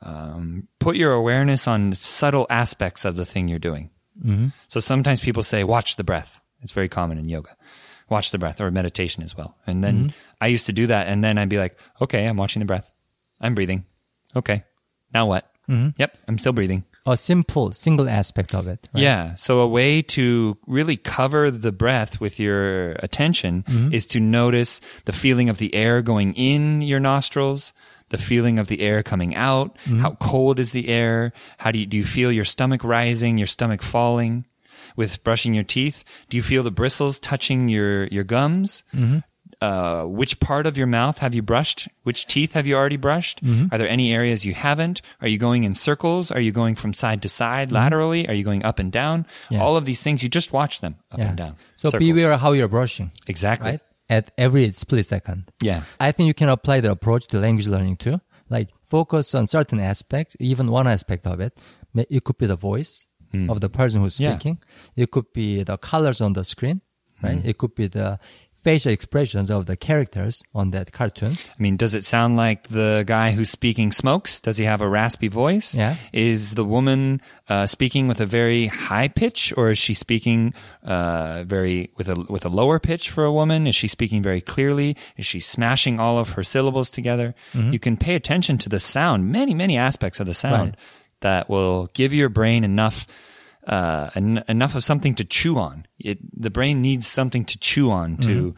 um, 0.02 0.68
put 0.78 0.96
your 0.96 1.12
awareness 1.12 1.68
on 1.68 1.94
subtle 1.94 2.46
aspects 2.48 3.04
of 3.04 3.16
the 3.16 3.24
thing 3.26 3.48
you're 3.48 3.58
doing. 3.58 3.90
Mm-hmm. 4.24 4.48
So 4.68 4.80
sometimes 4.80 5.20
people 5.20 5.42
say, 5.42 5.64
"Watch 5.64 5.96
the 5.96 6.04
breath." 6.04 6.40
It's 6.62 6.72
very 6.72 6.88
common 6.88 7.18
in 7.18 7.28
yoga. 7.28 7.56
Watch 8.10 8.30
the 8.32 8.38
breath 8.38 8.60
or 8.60 8.70
meditation 8.70 9.22
as 9.22 9.36
well. 9.36 9.56
And 9.66 9.82
then 9.82 9.96
Mm-hmm. 10.10 10.18
I 10.40 10.48
used 10.48 10.66
to 10.66 10.72
do 10.72 10.86
that, 10.88 11.06
and 11.08 11.22
then 11.24 11.38
I'd 11.38 11.48
be 11.48 11.58
like, 11.58 11.78
"Okay, 12.00 12.26
I'm 12.26 12.36
watching 12.36 12.60
the 12.60 12.66
breath. 12.66 12.92
I'm 13.40 13.54
breathing. 13.54 13.86
Okay, 14.36 14.64
now 15.14 15.26
what? 15.26 15.50
Mm-hmm. 15.68 15.90
Yep, 15.96 16.18
I'm 16.28 16.38
still 16.38 16.52
breathing. 16.52 16.84
a 17.06 17.16
simple 17.16 17.72
single 17.72 18.08
aspect 18.08 18.54
of 18.54 18.66
it. 18.68 18.88
right? 18.92 19.02
Yeah. 19.02 19.34
So 19.36 19.60
a 19.60 19.66
way 19.66 20.02
to 20.02 20.56
really 20.66 20.96
cover 20.96 21.50
the 21.50 21.72
breath 21.72 22.20
with 22.20 22.38
your 22.38 22.92
attention 23.02 23.62
Mm-hmm. 23.68 23.94
is 23.94 24.06
to 24.06 24.20
notice 24.20 24.80
the 25.06 25.12
feeling 25.12 25.48
of 25.48 25.58
the 25.58 25.72
air 25.74 26.02
going 26.02 26.34
in 26.34 26.82
your 26.82 27.00
nostrils, 27.00 27.72
the 28.10 28.18
feeling 28.18 28.58
of 28.58 28.66
the 28.66 28.80
air 28.80 29.02
coming 29.02 29.34
out. 29.34 29.76
Mm-hmm. 29.86 30.00
How 30.02 30.10
cold 30.20 30.58
is 30.58 30.72
the 30.72 30.88
air? 30.88 31.32
How 31.58 31.70
do 31.72 31.78
you, 31.78 31.86
do 31.86 31.96
you 31.96 32.04
feel 32.04 32.30
your 32.32 32.44
stomach 32.44 32.82
rising, 32.84 33.38
your 33.38 33.46
stomach 33.46 33.82
falling? 33.82 34.44
With 34.96 35.22
brushing 35.24 35.54
your 35.54 35.64
teeth, 35.64 36.04
do 36.28 36.36
you 36.36 36.42
feel 36.42 36.62
the 36.62 36.70
bristles 36.70 37.18
touching 37.20 37.68
your, 37.68 38.06
your 38.06 38.24
gums? 38.24 38.84
Mm-hmm. 38.94 39.18
Uh, 39.62 40.04
which 40.06 40.40
part 40.40 40.66
of 40.66 40.78
your 40.78 40.86
mouth 40.86 41.18
have 41.18 41.34
you 41.34 41.42
brushed? 41.42 41.86
Which 42.04 42.26
teeth 42.26 42.54
have 42.54 42.66
you 42.66 42.74
already 42.76 42.96
brushed? 42.96 43.42
Are 43.70 43.76
there 43.76 43.88
any 43.88 44.10
areas 44.14 44.46
you 44.46 44.54
haven't? 44.54 45.02
Are 45.20 45.28
you 45.28 45.36
going 45.36 45.64
in 45.64 45.74
circles? 45.74 46.30
Are 46.32 46.40
you 46.40 46.50
going 46.50 46.76
from 46.76 46.94
side 46.94 47.20
to 47.22 47.28
side 47.28 47.70
laterally? 47.70 48.26
Are 48.26 48.32
you 48.32 48.42
going 48.42 48.64
up 48.64 48.78
and 48.78 48.90
down? 48.90 49.26
Yeah. 49.50 49.60
All 49.60 49.76
of 49.76 49.84
these 49.84 50.00
things, 50.00 50.22
you 50.22 50.30
just 50.30 50.50
watch 50.50 50.80
them 50.80 50.96
up 51.12 51.18
Yeah. 51.18 51.28
and 51.28 51.36
down. 51.36 51.56
So 51.76 51.90
Circles. 51.90 52.08
beware 52.08 52.38
how 52.38 52.52
you're 52.52 52.68
brushing, 52.68 53.10
Exactly. 53.26 53.72
right? 53.72 53.80
At 54.08 54.30
every 54.38 54.72
split 54.72 55.04
second. 55.04 55.52
Yeah. 55.60 55.82
I 56.00 56.10
think 56.12 56.26
you 56.28 56.34
can 56.34 56.48
apply 56.48 56.80
the 56.80 56.90
approach 56.92 57.26
to 57.28 57.38
language 57.38 57.68
learning 57.68 57.98
too. 57.98 58.18
Like 58.48 58.70
focus 58.82 59.34
on 59.34 59.46
certain 59.46 59.78
aspects, 59.78 60.36
even 60.40 60.70
one 60.70 60.86
aspect 60.88 61.26
of 61.26 61.38
it. 61.38 61.60
It 61.94 62.24
could 62.24 62.38
be 62.38 62.46
the 62.46 62.56
voice 62.56 63.04
of 63.48 63.60
the 63.60 63.68
person 63.68 64.00
who's 64.02 64.16
Hmm. 64.18 64.24
Yeah. 64.24 64.34
speaking. 64.38 64.58
It 64.96 65.10
could 65.10 65.32
be 65.32 65.62
the 65.62 65.76
colors 65.78 66.20
on 66.20 66.32
the 66.34 66.44
screen, 66.44 66.80
right? 67.22 67.38
Hmm. 67.40 67.48
It 67.48 67.58
could 67.58 67.74
be 67.74 67.86
the 67.88 68.18
facial 68.62 68.92
expressions 68.92 69.48
of 69.48 69.64
the 69.64 69.74
characters 69.74 70.42
on 70.54 70.70
that 70.72 70.92
cartoon. 70.92 71.32
I 71.32 71.62
mean, 71.62 71.78
does 71.78 71.94
it 71.94 72.04
sound 72.04 72.36
like 72.36 72.68
the 72.68 73.04
guy 73.06 73.30
who's 73.30 73.48
speaking 73.48 73.90
smokes? 73.90 74.38
Does 74.38 74.58
he 74.58 74.64
have 74.64 74.82
a 74.82 74.88
raspy 74.88 75.28
voice? 75.28 75.74
Yeah. 75.74 75.96
Is 76.12 76.56
the 76.56 76.64
woman 76.64 77.22
uh, 77.48 77.64
speaking 77.64 78.06
with 78.06 78.20
a 78.20 78.26
very 78.26 78.66
high 78.66 79.08
pitch, 79.08 79.54
or 79.56 79.70
is 79.70 79.78
she 79.78 79.94
speaking 79.94 80.52
uh, 80.84 81.44
very 81.44 81.90
with 81.96 82.10
a 82.10 82.16
with 82.28 82.44
a 82.44 82.50
lower 82.50 82.78
pitch 82.78 83.08
for 83.08 83.24
a 83.24 83.32
woman? 83.32 83.66
Is 83.66 83.74
she 83.76 83.88
speaking 83.88 84.22
very 84.22 84.42
clearly? 84.42 84.94
Is 85.16 85.24
she 85.24 85.40
smashing 85.40 85.98
all 85.98 86.18
of 86.18 86.30
her 86.36 86.42
syllables 86.42 86.90
together? 86.90 87.34
Mm-hmm. 87.54 87.72
You 87.72 87.78
can 87.78 87.96
pay 87.96 88.14
attention 88.14 88.58
to 88.58 88.68
the 88.68 88.80
sound, 88.80 89.32
many 89.32 89.54
many 89.54 89.78
aspects 89.78 90.20
of 90.20 90.26
the 90.26 90.34
sound 90.34 90.70
Right 90.70 90.78
that 91.21 91.49
will 91.49 91.87
give 91.93 92.13
your 92.13 92.29
brain 92.29 92.63
enough. 92.63 93.07
Uh, 93.65 94.11
en- 94.13 94.43
enough 94.47 94.75
of 94.75 94.83
something 94.83 95.15
to 95.15 95.23
chew 95.25 95.57
on. 95.57 95.87
It, 95.97 96.19
the 96.39 96.51
brain 96.51 96.83
needs 96.83 97.07
something 97.07 97.45
to 97.45 97.57
chew 97.57 97.89
on 97.89 98.17
to, 98.17 98.53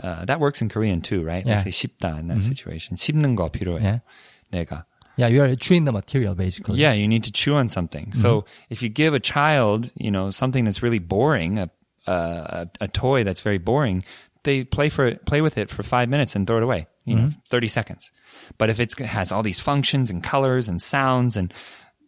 uh, 0.00 0.24
that 0.26 0.38
works 0.38 0.62
in 0.62 0.68
Korean 0.68 1.00
too, 1.00 1.24
right? 1.24 1.44
Let's 1.44 1.62
Mm-hmm. 1.64 1.66
Yeah. 1.66 1.72
Mm-hmm. 1.72 1.80
say 1.80 1.88
씹다 1.88 2.18
in 2.20 2.26
that 2.28 2.42
situation. 2.42 2.96
씹는 2.96 3.34
거 3.34 3.50
필요해. 3.50 3.82
Yeah. 3.82 3.98
내가. 4.52 4.84
Yeah, 5.16 5.26
you 5.26 5.42
are 5.42 5.56
chewing 5.56 5.86
the 5.86 5.92
material 5.92 6.36
basically. 6.36 6.78
Yeah, 6.78 6.92
you 6.92 7.08
need 7.08 7.24
to 7.24 7.32
chew 7.32 7.54
on 7.56 7.68
something. 7.68 8.12
So 8.12 8.44
if 8.70 8.80
you 8.80 8.88
give 8.88 9.12
a 9.14 9.18
child, 9.18 9.90
you 9.96 10.12
know, 10.12 10.30
something 10.30 10.62
that's 10.64 10.82
really 10.84 11.00
boring, 11.00 11.58
a, 11.58 11.68
a, 12.06 12.68
a 12.80 12.86
toy 12.86 13.24
that's 13.24 13.40
very 13.40 13.58
boring, 13.58 14.04
they 14.44 14.62
play 14.62 14.88
for 14.88 15.06
it, 15.06 15.24
play 15.26 15.40
with 15.40 15.58
it 15.58 15.68
for 15.68 15.82
five 15.82 16.08
minutes 16.08 16.36
and 16.36 16.46
throw 16.46 16.58
it 16.58 16.62
away, 16.62 16.86
you 17.06 17.16
know, 17.16 17.30
30 17.50 17.66
seconds. 17.68 18.12
But 18.58 18.70
if 18.70 18.78
it's, 18.78 18.94
it 19.00 19.06
has 19.06 19.32
all 19.32 19.42
these 19.42 19.58
functions 19.58 20.10
and 20.10 20.22
colors 20.22 20.68
and 20.68 20.80
sounds 20.82 21.36
and 21.36 21.52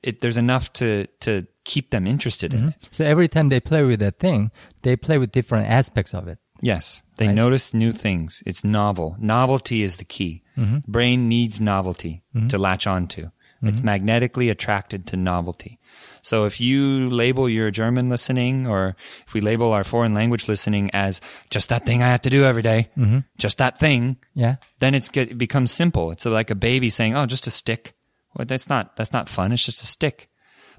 it, 0.03 0.19
there's 0.21 0.37
enough 0.37 0.71
to, 0.73 1.07
to 1.21 1.45
keep 1.63 1.91
them 1.91 2.07
interested 2.07 2.53
in 2.53 2.59
mm-hmm. 2.59 2.69
it. 2.69 2.89
So 2.91 3.05
every 3.05 3.27
time 3.27 3.49
they 3.49 3.59
play 3.59 3.83
with 3.83 3.99
that 3.99 4.19
thing, 4.19 4.51
they 4.81 4.95
play 4.95 5.17
with 5.17 5.31
different 5.31 5.67
aspects 5.67 6.13
of 6.13 6.27
it. 6.27 6.39
Yes, 6.61 7.01
they 7.17 7.27
notice 7.27 7.73
new 7.73 7.91
things. 7.91 8.43
It's 8.45 8.63
novel. 8.63 9.15
Novelty 9.19 9.81
is 9.81 9.97
the 9.97 10.05
key. 10.05 10.43
Mm-hmm. 10.57 10.91
Brain 10.91 11.27
needs 11.27 11.59
novelty 11.59 12.23
mm-hmm. 12.35 12.49
to 12.49 12.57
latch 12.57 12.85
onto. 12.85 13.29
It's 13.63 13.83
magnetically 13.83 14.49
attracted 14.49 15.05
to 15.07 15.17
novelty. 15.17 15.79
So 16.23 16.45
if 16.45 16.59
you 16.59 17.11
label 17.11 17.47
your 17.47 17.69
German 17.69 18.09
listening 18.09 18.65
or 18.65 18.95
if 19.27 19.35
we 19.35 19.41
label 19.41 19.71
our 19.71 19.83
foreign 19.83 20.15
language 20.15 20.47
listening 20.47 20.89
as 20.93 21.21
just 21.51 21.69
that 21.69 21.85
thing 21.85 22.01
I 22.01 22.07
have 22.07 22.23
to 22.23 22.31
do 22.31 22.43
every 22.43 22.63
day, 22.63 22.89
just 23.37 23.59
that 23.59 23.79
thing, 23.79 24.17
Yeah. 24.33 24.55
then 24.79 24.95
it's 24.95 25.09
get, 25.09 25.31
it 25.31 25.37
becomes 25.37 25.71
simple. 25.71 26.09
It's 26.09 26.25
like 26.25 26.49
a 26.49 26.55
baby 26.55 26.89
saying, 26.89 27.15
"Oh, 27.15 27.27
just 27.27 27.45
a 27.45 27.51
stick." 27.51 27.93
Well, 28.35 28.45
that's 28.45 28.69
not 28.69 28.95
that's 28.95 29.13
not 29.13 29.29
fun. 29.29 29.51
It's 29.51 29.65
just 29.65 29.83
a 29.83 29.87
stick. 29.87 30.29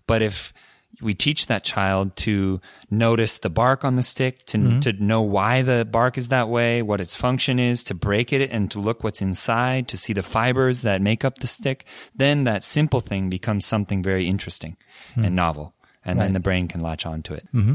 But 0.07 0.23
if 0.23 0.53
we 1.01 1.15
teach 1.15 1.47
that 1.47 1.65
child 1.65 2.15
to 2.17 2.61
notice 2.91 3.39
the 3.39 3.51
bark 3.51 3.85
on 3.85 3.97
the 3.97 4.03
stick, 4.03 4.45
to 4.47 4.59
mm-hmm. 4.59 4.81
to 4.81 4.93
know 4.93 5.23
why 5.23 5.63
the 5.63 5.85
bark 5.85 6.19
is 6.19 6.29
that 6.29 6.49
way, 6.49 6.83
what 6.83 7.01
its 7.01 7.17
function 7.17 7.59
is, 7.59 7.83
to 7.85 7.95
break 7.95 8.33
it 8.33 8.51
and 8.51 8.71
to 8.71 8.81
look 8.81 9.03
what's 9.03 9.23
inside, 9.23 9.89
to 9.89 9.97
see 9.97 10.13
the 10.13 10.23
fibers 10.23 10.83
that 10.83 11.01
make 11.01 11.25
up 11.25 11.39
the 11.39 11.47
stick, 11.47 11.85
then 12.15 12.45
that 12.45 12.65
simple 12.65 13.01
thing 13.01 13.31
becomes 13.31 13.65
something 13.65 14.03
very 14.03 14.27
interesting 14.27 14.77
and 15.17 15.27
hmm. 15.27 15.35
novel, 15.35 15.75
and 16.05 16.21
then 16.21 16.33
the 16.33 16.41
brain 16.41 16.69
can 16.69 16.81
latch 16.81 17.07
onto 17.07 17.33
it. 17.35 17.47
Mm-hmm. 17.55 17.75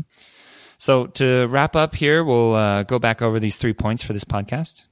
So 0.78 1.08
to 1.08 1.48
wrap 1.48 1.76
up 1.76 1.96
here, 1.96 2.24
we'll 2.24 2.54
uh, 2.54 2.84
go 2.84 3.00
back 3.00 3.22
over 3.22 3.40
these 3.40 3.58
three 3.58 3.74
points 3.74 4.04
for 4.04 4.14
this 4.14 4.24
podcast. 4.24 4.84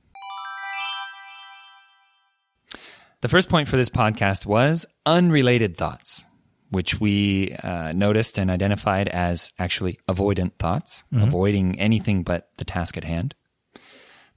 The 3.25 3.29
first 3.29 3.49
point 3.49 3.67
for 3.67 3.75
this 3.75 3.89
podcast 3.89 4.45
was 4.45 4.85
unrelated 5.03 5.75
thoughts, 5.77 6.25
which 6.69 6.99
we 6.99 7.55
uh, 7.63 7.91
noticed 7.91 8.37
and 8.37 8.51
identified 8.51 9.07
as 9.07 9.51
actually 9.57 9.97
avoidant 10.07 10.59
thoughts, 10.59 11.03
avoiding 11.11 11.79
anything 11.79 12.21
but 12.21 12.51
the 12.57 12.65
task 12.65 12.97
at 12.97 13.03
hand. 13.03 13.33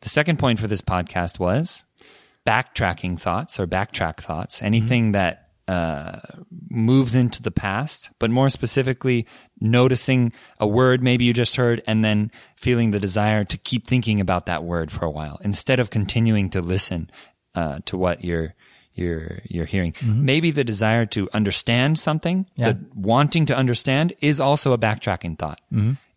The 0.00 0.08
second 0.08 0.38
point 0.38 0.58
for 0.58 0.68
this 0.68 0.80
podcast 0.80 1.38
was 1.38 1.84
backtracking 2.46 3.20
thoughts 3.20 3.60
or 3.60 3.66
backtrack 3.66 4.20
thoughts, 4.20 4.62
anything 4.62 5.12
that 5.12 5.50
uh, 5.68 6.20
moves 6.70 7.14
into 7.14 7.42
the 7.42 7.50
past, 7.50 8.10
but 8.18 8.30
more 8.30 8.48
specifically, 8.48 9.26
noticing 9.60 10.32
a 10.58 10.66
word 10.66 11.02
maybe 11.02 11.26
you 11.26 11.34
just 11.34 11.56
heard 11.56 11.82
and 11.86 12.02
then 12.02 12.30
feeling 12.56 12.92
the 12.92 13.00
desire 13.00 13.44
to 13.44 13.58
keep 13.58 13.86
thinking 13.86 14.18
about 14.18 14.46
that 14.46 14.64
word 14.64 14.90
for 14.90 15.04
a 15.04 15.10
while 15.10 15.38
instead 15.42 15.78
of 15.78 15.90
continuing 15.90 16.48
to 16.48 16.62
listen 16.62 17.10
uh, 17.54 17.80
to 17.84 17.98
what 17.98 18.24
you're 18.24 18.54
you're 18.98 19.38
you're 19.44 19.66
hearing. 19.66 19.94
Maybe 20.02 20.50
the 20.50 20.64
desire 20.64 21.06
to 21.06 21.28
understand 21.32 21.98
something, 21.98 22.46
Yeah. 22.56 22.72
the 22.72 22.78
wanting 22.94 23.46
to 23.46 23.56
understand, 23.56 24.12
is 24.20 24.40
also 24.40 24.72
a 24.72 24.78
backtracking 24.78 25.38
thought. 25.38 25.60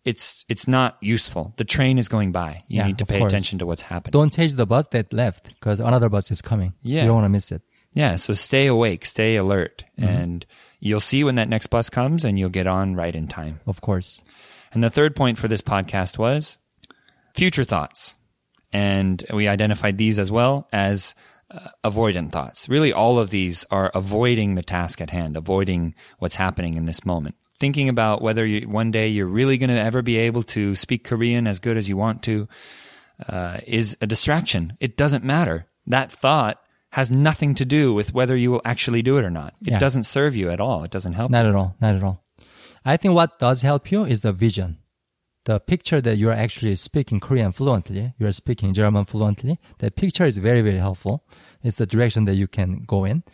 It's 0.04 0.44
it's 0.48 0.66
not 0.66 0.96
useful. 1.00 1.54
The 1.58 1.64
train 1.64 1.96
is 1.96 2.08
going 2.08 2.32
by. 2.32 2.64
You 2.66 2.78
Yeah, 2.78 2.86
need 2.88 2.98
to 2.98 3.06
pay 3.06 3.18
course. 3.18 3.32
attention 3.32 3.58
to 3.60 3.66
what's 3.66 3.82
happening. 3.82 4.10
Don't 4.12 4.32
change 4.32 4.54
the 4.54 4.66
bus 4.66 4.88
that 4.88 5.12
left 5.12 5.48
because 5.48 5.78
another 5.78 6.08
bus 6.08 6.30
is 6.32 6.42
coming. 6.42 6.72
Yeah. 6.82 7.02
You 7.02 7.06
don't 7.06 7.14
want 7.16 7.24
to 7.26 7.28
miss 7.30 7.52
it. 7.52 7.62
Yeah, 7.94 8.16
so 8.16 8.32
stay 8.34 8.66
awake, 8.66 9.04
stay 9.06 9.36
alert, 9.36 9.84
Mm-hmm. 10.00 10.08
and 10.08 10.46
you'll 10.80 10.98
see 10.98 11.22
when 11.22 11.36
that 11.36 11.48
next 11.48 11.68
bus 11.68 11.88
comes 11.90 12.24
and 12.24 12.36
you'll 12.38 12.48
get 12.50 12.66
on 12.66 12.96
right 12.96 13.14
in 13.14 13.28
time. 13.28 13.60
Of 13.66 13.80
course. 13.80 14.22
And 14.72 14.82
the 14.82 14.90
third 14.90 15.14
point 15.14 15.38
for 15.38 15.46
this 15.46 15.60
podcast 15.62 16.18
was 16.18 16.58
future 17.36 17.64
thoughts. 17.64 18.16
And 18.72 19.22
we 19.32 19.46
identified 19.48 19.98
these 19.98 20.18
as 20.18 20.30
well 20.32 20.66
as 20.72 21.14
uh, 21.52 21.68
avoidant 21.90 22.32
thoughts. 22.32 22.68
Really, 22.68 22.92
all 22.92 23.18
of 23.18 23.30
these 23.30 23.64
are 23.70 23.90
avoiding 23.94 24.54
the 24.54 24.62
task 24.62 25.00
at 25.00 25.10
hand, 25.10 25.36
avoiding 25.36 25.94
what's 26.18 26.36
happening 26.36 26.76
in 26.76 26.86
this 26.86 27.04
moment. 27.04 27.34
Thinking 27.58 27.88
about 27.88 28.22
whether 28.22 28.44
you, 28.44 28.68
one 28.68 28.90
day 28.90 29.08
you're 29.08 29.26
really 29.26 29.58
going 29.58 29.70
to 29.70 29.78
ever 29.80 30.02
be 30.02 30.16
able 30.16 30.42
to 30.44 30.74
speak 30.74 31.04
Korean 31.04 31.46
as 31.46 31.58
good 31.60 31.76
as 31.76 31.88
you 31.88 31.96
want 31.96 32.22
to 32.24 32.48
uh, 33.28 33.58
is 33.66 33.96
a 34.00 34.06
distraction. 34.06 34.76
It 34.80 34.96
doesn't 34.96 35.22
matter. 35.24 35.66
That 35.86 36.10
thought 36.10 36.58
has 36.90 37.10
nothing 37.10 37.54
to 37.56 37.64
do 37.64 37.94
with 37.94 38.12
whether 38.12 38.36
you 38.36 38.50
will 38.50 38.62
actually 38.64 39.02
do 39.02 39.16
it 39.16 39.24
or 39.24 39.30
not. 39.30 39.54
It 39.66 39.72
Yeah. 39.72 39.78
doesn't 39.78 40.04
serve 40.04 40.34
you 40.34 40.50
at 40.50 40.60
all. 40.60 40.82
It 40.84 40.90
doesn't 40.90 41.12
help. 41.14 41.30
Not 41.30 41.46
at 41.46 41.54
all. 41.54 41.76
Not 41.80 41.94
at 41.96 42.02
all. 42.02 42.22
I 42.84 42.96
think 42.96 43.14
what 43.14 43.38
does 43.38 43.62
help 43.62 43.92
you 43.92 44.04
is 44.04 44.22
the 44.22 44.32
vision. 44.32 44.78
The 45.44 45.58
picture 45.58 46.00
that 46.00 46.16
you're 46.18 46.32
actually 46.32 46.76
speaking 46.76 47.18
Korean 47.18 47.50
fluently, 47.52 48.14
you're 48.18 48.30
speaking 48.32 48.72
German 48.72 49.04
fluently. 49.04 49.58
That 49.78 49.96
picture 49.96 50.24
is 50.24 50.36
very, 50.36 50.62
very 50.62 50.78
helpful. 50.78 51.24
It's 51.64 51.78
the 51.78 51.86
direction 51.86 52.26
that 52.26 52.34
you 52.36 52.46
can 52.46 52.84
go 52.86 53.04
in. 53.04 53.24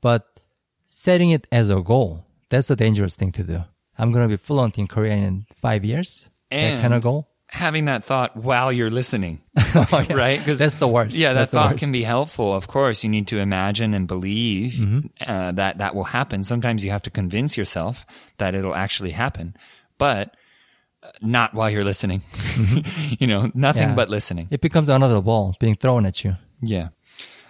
But 0.00 0.40
setting 0.86 1.30
it 1.30 1.46
as 1.52 1.70
a 1.70 1.80
goal, 1.80 2.24
that's 2.48 2.70
a 2.70 2.76
dangerous 2.76 3.14
thing 3.16 3.32
to 3.32 3.42
do. 3.44 3.62
I'm 3.98 4.10
going 4.10 4.28
to 4.28 4.36
be 4.36 4.36
fluent 4.36 4.78
in 4.78 4.86
Korean 4.88 5.22
in 5.22 5.46
five 5.54 5.84
years. 5.84 6.28
that 6.50 6.80
kind 6.80 6.94
of 6.94 7.02
goal. 7.02 7.28
having 7.48 7.84
that 7.84 8.02
thought 8.04 8.36
while 8.36 8.72
you're 8.72 8.90
listening, 8.90 9.40
Oh, 9.56 10.04
yeah. 10.08 10.12
right? 10.24 10.40
'Cause- 10.44 10.58
That's 10.58 10.76
the 10.76 10.88
worst. 10.88 11.16
Yeah, 11.16 11.32
that 11.32 11.38
That's 11.38 11.50
thought 11.52 11.70
worst. 11.72 11.82
can 11.84 11.92
be 11.92 12.02
helpful. 12.02 12.52
Of 12.52 12.66
course, 12.66 13.04
you 13.04 13.10
need 13.10 13.28
to 13.28 13.38
imagine 13.38 13.94
and 13.94 14.08
believe 14.08 14.72
Mm-hmm. 14.74 15.00
uh, 15.30 15.52
that 15.52 15.78
that 15.78 15.94
will 15.94 16.04
happen. 16.18 16.42
Sometimes 16.42 16.82
you 16.84 16.90
have 16.90 17.02
to 17.02 17.10
convince 17.10 17.56
yourself 17.56 18.04
that 18.38 18.54
it'll 18.56 18.74
actually 18.74 19.10
happen, 19.12 19.54
but 19.98 20.34
not 21.20 21.54
while 21.54 21.70
you're 21.70 21.84
listening. 21.84 22.22
you 23.18 23.26
know, 23.26 23.50
nothing. 23.54 23.82
Yeah. 23.90 23.94
but 23.94 24.10
listening. 24.10 24.48
It 24.50 24.60
becomes 24.60 24.88
another 24.88 25.20
ball 25.20 25.56
being 25.58 25.76
thrown 25.76 26.06
at 26.06 26.24
you. 26.24 26.36
Yeah. 26.62 26.88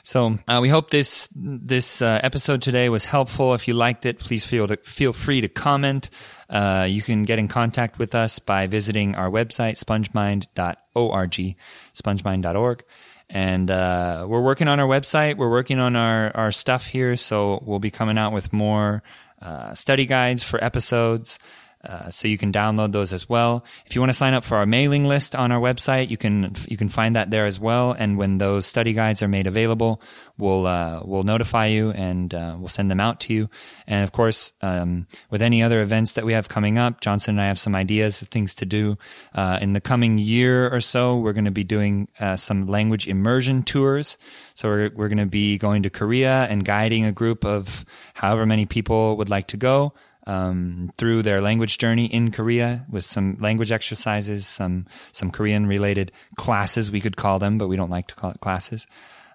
So 0.05 0.39
uh, 0.47 0.59
we 0.61 0.69
hope 0.69 0.91
this 0.91 1.31
this 1.35 2.03
uh, 2.03 2.21
episode 2.23 2.61
today 2.61 2.91
was 2.91 3.07
helpful. 3.07 3.55
If 3.55 3.67
you 3.67 3.73
liked 3.73 4.05
it, 4.05 4.19
please 4.19 4.45
feel 4.45 4.67
to, 4.67 4.77
feel 4.77 5.15
free 5.15 5.41
to 5.41 5.49
comment. 5.49 6.11
Uh, 6.51 6.87
you 6.87 7.01
can 7.01 7.23
get 7.23 7.39
in 7.39 7.49
contact 7.49 7.99
with 7.99 8.15
us 8.15 8.39
by 8.39 8.67
visiting 8.67 9.15
our 9.15 9.31
website 9.31 9.83
spongemind.org, 9.83 11.57
spongemind.org, 11.95 12.85
and 13.31 13.71
uh, 13.71 14.27
we're 14.29 14.43
working 14.43 14.69
on 14.69 14.79
our 14.79 14.87
website. 14.87 15.39
We're 15.39 15.51
working 15.51 15.79
on 15.79 15.97
our 15.97 16.31
our 16.37 16.53
stuff 16.53 16.87
here, 16.87 17.17
so 17.17 17.63
we'll 17.65 17.79
be 17.79 17.91
coming 17.91 18.19
out 18.19 18.35
with 18.35 18.53
more 18.53 19.03
uh, 19.41 19.75
study 19.75 20.05
guides 20.05 20.45
for 20.45 20.63
episodes. 20.63 21.39
Uh, 21.85 22.11
so 22.11 22.29
you 22.29 22.39
can 22.39 22.53
download 22.53 22.93
those 22.93 23.13
as 23.13 23.29
well. 23.29 23.65
If 23.87 23.95
you 23.95 24.01
want 24.01 24.11
to 24.11 24.15
sign 24.15 24.35
up 24.35 24.45
for 24.45 24.57
our 24.57 24.67
mailing 24.67 25.05
list 25.05 25.37
on 25.37 25.53
our 25.53 25.61
website, 25.61 26.09
you 26.09 26.17
can 26.17 26.55
you 26.69 26.77
can 26.77 26.89
find 26.89 27.17
that 27.17 27.31
there 27.31 27.45
as 27.45 27.61
well. 27.61 27.93
And 27.93 28.17
when 28.17 28.39
those 28.39 28.67
study 28.67 28.93
guides 28.93 29.23
are 29.23 29.29
made 29.29 29.47
available, 29.47 30.01
we'll 30.39 30.67
uh, 30.67 31.01
we'll 31.05 31.25
notify 31.25 31.67
you 31.67 31.91
and 31.91 32.33
uh, 32.33 32.57
we'll 32.59 32.69
send 32.69 32.91
them 32.91 33.01
out 33.01 33.21
to 33.21 33.35
you. 33.35 33.51
And 33.87 34.03
of 34.03 34.13
course, 34.13 34.53
um, 34.63 35.07
with 35.31 35.43
any 35.43 35.63
other 35.63 35.83
events 35.83 36.15
that 36.15 36.25
we 36.25 36.33
have 36.33 36.49
coming 36.49 36.79
up, 36.79 37.01
Johnson 37.01 37.35
and 37.35 37.43
I 37.43 37.47
have 37.49 37.59
some 37.59 37.75
ideas 37.75 38.23
of 38.23 38.29
things 38.29 38.55
to 38.57 38.67
do 38.67 38.97
uh, 39.35 39.59
in 39.61 39.75
the 39.75 39.81
coming 39.81 40.19
year 40.19 40.73
or 40.75 40.81
so. 40.81 41.17
We're 41.19 41.33
going 41.33 41.45
to 41.45 41.51
be 41.51 41.65
doing 41.65 42.09
uh, 42.19 42.37
some 42.37 42.67
language 42.67 43.07
immersion 43.07 43.63
tours. 43.63 44.17
So 44.55 44.69
we're 44.69 44.91
we're 44.95 45.09
going 45.09 45.19
to 45.19 45.27
be 45.27 45.59
going 45.59 45.83
to 45.83 45.91
Korea 45.91 46.47
and 46.49 46.65
guiding 46.65 47.05
a 47.05 47.13
group 47.13 47.45
of 47.45 47.85
however 48.15 48.47
many 48.47 48.67
people 48.67 49.17
would 49.17 49.29
like 49.29 49.49
to 49.49 49.57
go 49.57 49.93
um, 50.27 50.91
through 50.97 51.23
their 51.23 51.41
language 51.41 51.79
journey 51.79 52.07
in 52.07 52.31
Korea 52.31 52.87
with 52.91 53.05
some 53.05 53.37
language 53.41 53.71
exercises, 53.73 54.47
some 54.47 54.87
some 55.13 55.31
Korean 55.31 55.67
related 55.67 56.13
classes 56.37 56.91
we 56.91 57.01
could 57.01 57.17
call 57.17 57.39
them, 57.39 57.59
but 57.59 57.69
we 57.69 57.77
don't 57.77 57.91
like 57.91 58.07
to 58.09 58.15
call 58.15 58.31
it 58.31 58.41
classes. 58.41 58.87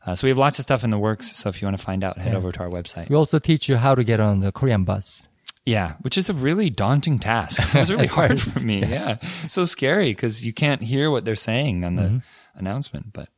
Uh, 0.05 0.15
so 0.15 0.25
we 0.25 0.29
have 0.29 0.37
lots 0.37 0.57
of 0.59 0.63
stuff 0.63 0.83
in 0.83 0.89
the 0.91 0.97
works. 0.97 1.35
So 1.35 1.49
if 1.49 1.61
you 1.61 1.65
want 1.67 1.77
to 1.77 1.83
find 1.83 2.03
out, 2.03 2.17
head 2.17 2.31
Yeah. 2.31 2.37
over 2.37 2.51
to 2.53 2.59
our 2.61 2.69
website. 2.69 3.09
We 3.09 3.15
also 3.15 3.37
teach 3.37 3.67
you 3.67 3.75
how 3.77 3.95
to 3.95 4.03
get 4.03 4.19
on 4.19 4.39
the 4.39 4.51
Korean 4.51 4.83
bus. 4.85 5.27
Yeah, 5.65 5.95
which 6.01 6.17
is 6.17 6.29
a 6.29 6.33
really 6.33 6.69
daunting 6.71 7.19
task. 7.19 7.61
It 7.75 7.77
was 7.77 7.91
really 7.91 8.07
hard 8.19 8.39
for 8.41 8.59
me. 8.61 8.79
Yeah, 8.79 9.17
so 9.47 9.65
scary 9.65 10.11
because 10.11 10.43
you 10.45 10.53
can't 10.53 10.81
hear 10.81 11.11
what 11.11 11.25
they're 11.25 11.35
saying 11.35 11.83
on 11.83 11.95
the 11.95 12.21
announcement. 12.55 13.13
But 13.13 13.29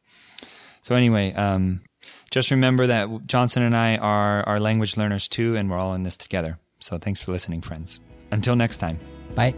so 0.83 0.95
anyway, 0.95 1.33
um, 1.33 1.81
just 2.29 2.51
remember 2.51 2.87
that 2.87 3.09
Johnson 3.25 3.63
and 3.63 3.75
I 3.75 3.97
are 3.97 4.47
are 4.47 4.59
language 4.59 4.95
learners 4.95 5.27
too, 5.27 5.57
and 5.57 5.69
we're 5.69 5.77
all 5.79 5.93
in 5.95 6.03
this 6.03 6.15
together. 6.15 6.57
So 6.81 6.97
thanks 6.97 7.21
for 7.21 7.31
listening, 7.31 7.61
friends. 7.61 7.99
Until 8.31 8.55
next 8.55 8.77
time. 8.77 8.99
Bye. 9.35 9.53